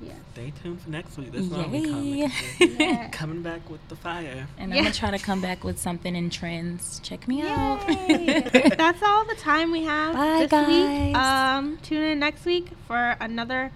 Yes. 0.00 0.16
Stay 0.34 0.52
tuned 0.62 0.80
for 0.82 0.90
next 0.90 1.16
week. 1.16 1.32
That's 1.32 1.46
why 1.46 1.66
we 1.66 1.78
Yay. 1.78 2.28
coming. 2.28 2.76
Yeah. 2.80 3.08
coming 3.08 3.42
back 3.42 3.68
with 3.70 3.80
the 3.88 3.96
fire. 3.96 4.46
And 4.58 4.70
Yeah. 4.70 4.78
I'm 4.78 4.82
gonna 4.84 4.94
try 4.94 5.10
to 5.10 5.18
come 5.18 5.40
back 5.40 5.64
with 5.64 5.78
something 5.78 6.14
in 6.14 6.28
trends. 6.28 7.00
Check 7.02 7.26
me 7.26 7.42
out. 7.42 7.80
That's 7.88 9.02
all 9.02 9.24
the 9.24 9.36
time 9.36 9.70
we 9.72 9.84
have 9.84 10.14
Bye, 10.14 10.46
this 10.46 10.66
week. 10.68 11.16
Um, 11.16 11.78
tune 11.82 12.02
in 12.02 12.18
next 12.18 12.44
week 12.44 12.68
for 12.86 13.16
another 13.20 13.72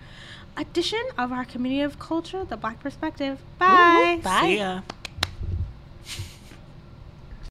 edition 0.59 1.03
of 1.17 1.33
our 1.33 1.45
community 1.47 1.81
of 1.81 1.99
culture, 1.99 2.45
the 2.45 2.57
Black 2.59 2.81
Perspective. 2.81 3.39
Bye. 3.59 4.21
Bye. 4.23 4.41
See 4.43 4.59
ya. 4.59 4.81